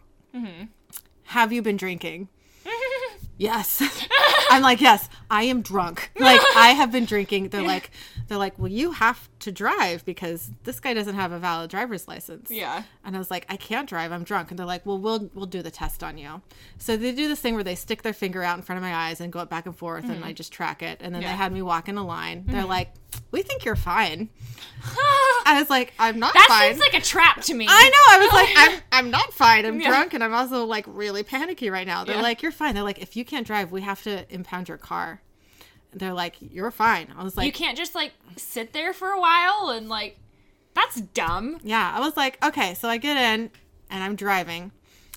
[1.23, 2.30] Have you been drinking?
[3.38, 3.81] Yes.
[4.49, 6.11] I'm like, yes, I am drunk.
[6.17, 7.49] Like I have been drinking.
[7.49, 7.91] They're like
[8.27, 12.07] they're like, Well, you have to drive because this guy doesn't have a valid driver's
[12.07, 12.49] license.
[12.49, 12.83] Yeah.
[13.03, 14.49] And I was like, I can't drive, I'm drunk.
[14.49, 16.41] And they're like, Well, we'll we'll do the test on you.
[16.77, 18.93] So they do this thing where they stick their finger out in front of my
[18.93, 20.23] eyes and go up back and forth and mm-hmm.
[20.23, 20.99] I just track it.
[21.01, 21.31] And then Yeah.
[21.31, 22.45] they had me walk in a line.
[22.47, 22.69] They're mm-hmm.
[22.69, 22.93] like,
[23.31, 24.29] We think you're fine.
[25.45, 26.59] I was like, I'm not that fine.
[26.59, 27.67] That seems like a trap to me.
[27.69, 28.15] I know.
[28.15, 29.65] I was like, I'm, I'm not fine.
[29.65, 29.89] I'm Yeah.
[29.89, 32.03] drunk, and I'm also like really panicky right now.
[32.03, 32.21] They're Yeah.
[32.21, 32.73] like, you're fine.
[32.73, 35.21] They're like, if you can't drive, we have to impound your car.
[35.93, 39.19] they're like, "You're fine." I was like, you can't just like sit there for a
[39.19, 40.17] while and like
[40.73, 41.57] that's dumb.
[41.63, 43.49] Yeah, I was like, okay, so I get in
[43.89, 44.71] and I'm driving.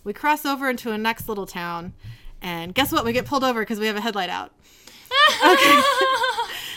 [0.04, 1.94] We cross over into a next little town,
[2.40, 3.04] and guess what?
[3.04, 4.52] We get pulled over because we have a headlight out.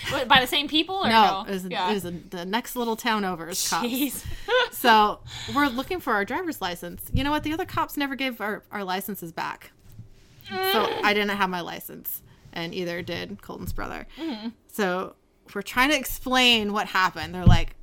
[0.10, 1.46] What, By the same people or No, no?
[1.48, 1.92] it was, yeah.
[1.92, 4.26] it was the next little town over is cops.
[4.72, 5.20] So
[5.54, 7.04] we're looking for our driver's license.
[7.14, 7.44] You know what?
[7.44, 9.72] The other cops never gave our, our licenses back.
[10.50, 11.04] So mm.
[11.04, 12.22] I didn't have my license,
[12.52, 14.08] and either did Colton's brother.
[14.20, 14.50] Mm-hmm.
[14.72, 15.16] So
[15.54, 17.34] we're trying to explain what happened.
[17.34, 17.76] They're like,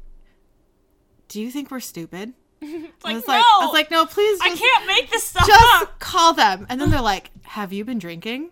[1.28, 4.04] "Do you think we're stupid?" It's I like, was no, like, I was like, "No,
[4.06, 5.98] please, I can't make this stuff just up.
[6.00, 8.50] call them." And then they're like, "Have you been drinking?"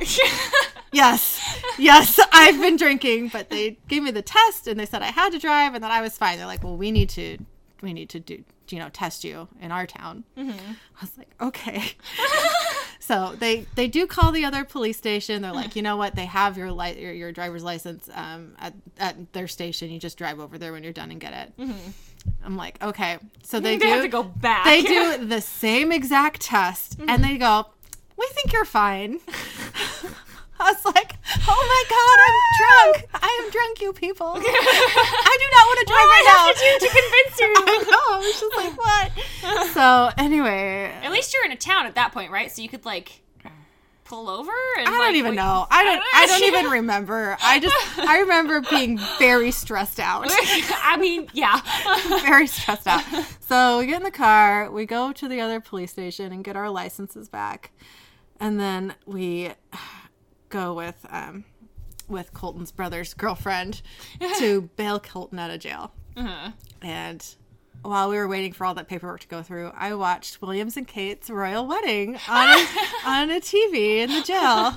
[0.92, 1.40] Yes,
[1.78, 5.30] yes, I've been drinking, but they gave me the test and they said I had
[5.30, 6.36] to drive and that I was fine.
[6.36, 7.38] They're like, well, we need to,
[7.80, 10.24] we need to do, you know, test you in our town.
[10.36, 10.50] Mm-hmm.
[10.50, 11.92] I was like, okay.
[12.98, 15.42] so they they do call the other police station.
[15.42, 16.16] They're like, you know what?
[16.16, 19.90] They have your li- your, your driver's license um, at at their station.
[19.90, 21.56] You just drive over there when you're done and get it.
[21.56, 21.90] Mm-hmm.
[22.44, 23.18] I'm like, okay.
[23.44, 24.64] So they, they do have to go back.
[24.64, 27.08] they do the same exact test mm-hmm.
[27.08, 27.66] and they go,
[28.20, 29.18] We think you're fine.
[30.60, 31.16] I was like,
[31.48, 33.24] Oh my god, I'm drunk.
[33.24, 34.26] I am drunk, you people.
[34.36, 36.44] I do not want to drive right now.
[36.44, 37.54] What to do to convince you?
[37.56, 38.06] I know.
[38.14, 39.68] I was just like, what?
[39.72, 42.52] So anyway, At least you're in a town at that point, right?
[42.52, 43.22] So you could like
[44.04, 45.66] pull over and I don't even know.
[45.70, 46.02] I don't.
[46.12, 47.38] I don't even remember.
[47.40, 47.98] I just.
[47.98, 50.26] I remember being very stressed out.
[50.28, 51.60] I mean, yeah.
[52.22, 53.04] very stressed out.
[53.40, 56.56] So we get in the car, we go to the other police station and get
[56.56, 57.70] our licenses back,
[58.40, 59.52] and then we
[60.48, 61.44] go with um,
[62.08, 63.82] with Colton's brother's girlfriend
[64.38, 65.92] to bail Colton out of jail.
[66.16, 66.50] Uh-huh.
[66.82, 67.24] And
[67.82, 70.86] while we were waiting for all that paperwork to go through, I watched Williams and
[70.86, 72.66] Kate's royal wedding on a,
[73.06, 74.74] on a TV in the jail.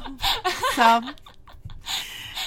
[0.75, 1.01] So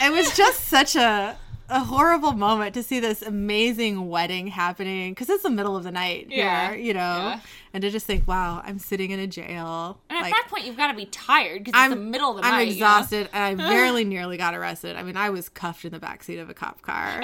[0.03, 1.37] it was just such a
[1.69, 5.91] a horrible moment to see this amazing wedding happening because it's the middle of the
[5.91, 6.71] night Yeah.
[6.71, 7.41] here, you know, Yeah.
[7.73, 9.99] and to just think, wow, I'm sitting in a jail.
[10.09, 12.37] And at like, that point, you've got to be tired because it's the middle of
[12.37, 12.49] the night.
[12.49, 12.61] I'm night.
[12.62, 12.87] you know?
[12.87, 14.97] exhausted, and I barely nearly got arrested.
[14.97, 17.21] I mean, I was cuffed in the backseat of a cop car.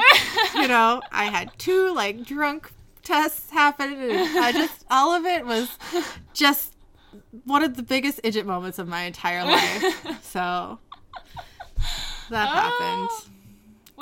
[0.55, 2.73] you know, I had two like drunk
[3.05, 5.69] tests happen, and I just all of it was
[6.35, 6.75] just
[7.45, 10.19] one of the biggest idiot moments of my entire life.
[10.23, 10.79] So
[12.31, 13.09] that happened.
[13.11, 13.25] Oh.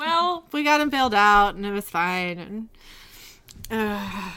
[0.05, 2.37] Well, We got him bailed out, and it was fine.
[2.39, 2.69] And
[3.69, 4.31] uh,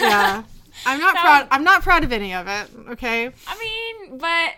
[0.00, 0.42] yeah,
[0.86, 1.38] I'm not That proud.
[1.42, 2.70] was- I'm not proud of any of it.
[2.90, 3.30] Okay.
[3.46, 4.52] I mean, but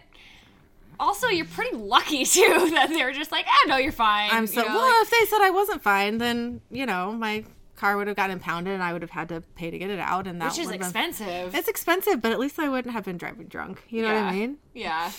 [0.99, 4.31] also you're pretty lucky too that they were just like, ah, no, you're fine.
[4.33, 4.79] I'm you so know, well.
[4.99, 7.45] like- if they said I wasn't fine, then you know my
[7.77, 9.99] car would have gotten impounded, and I would have had to pay to get it
[9.99, 11.27] out, and that which is expensive.
[11.53, 13.83] Been, it's expensive, but at least I wouldn't have been driving drunk.
[13.89, 14.59] You know what I mean?
[14.75, 15.11] yeah,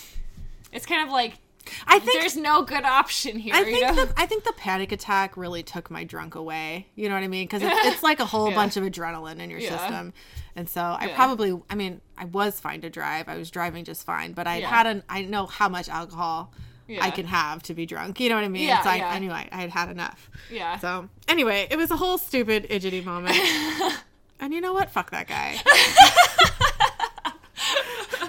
[0.72, 1.34] it's kind of like
[1.86, 2.20] I think.
[2.20, 3.54] there's no good option here.
[3.54, 4.04] I you think know?
[4.04, 6.86] the I think the panic attack really took my drunk away.
[6.96, 7.44] You know what I mean?
[7.44, 8.54] Because it's, it's like a whole Yeah.
[8.56, 9.76] bunch of adrenaline in your Yeah.
[9.78, 10.12] system,
[10.56, 11.16] and so I Yeah.
[11.16, 11.60] probably.
[11.70, 13.28] I mean, I was fine to drive.
[13.28, 15.02] I was driving just fine, but I had an.
[15.08, 16.52] I know how much alcohol.
[17.00, 18.20] I can have to be drunk.
[18.20, 18.68] You know what I mean?
[18.68, 20.28] Yeah, so I, knew I, I had had enough.
[20.50, 20.78] yeah.
[20.78, 23.34] So anyway, it was a whole stupid idioty moment.
[24.38, 24.90] and you know what?
[24.90, 25.56] Fuck that guy.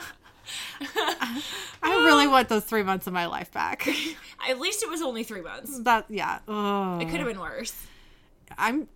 [0.95, 3.87] I really want those three months of my life back.
[4.49, 5.79] At least it was only three months.
[5.79, 6.39] That yeah.
[6.47, 6.99] Oh.
[6.99, 7.73] It could have been worse.
[8.57, 8.87] I'm.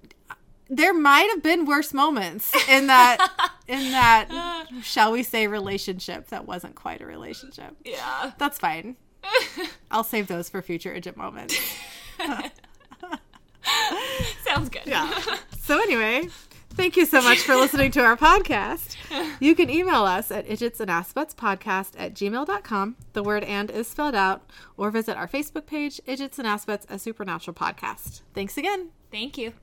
[0.69, 6.45] There might have been worse moments in that in that shall we say relationship that
[6.45, 7.75] wasn't quite a relationship.
[7.85, 8.31] Yeah.
[8.37, 8.97] That's fine.
[9.91, 11.57] I'll save those for future idiot moments.
[14.45, 14.83] Sounds good.
[14.85, 15.21] Yeah.
[15.59, 16.29] So anyway,
[16.77, 18.95] thank you so much for listening to our podcast.
[19.39, 22.95] You can email us at idjitsandassbuttspodcast at gmail.com.
[23.13, 26.99] The word and is spelled out, or visit our Facebook page, Idjits and Assbutts, a
[26.99, 28.21] Supernatural Podcast.
[28.33, 28.89] Thanks again.
[29.11, 29.53] Thank you.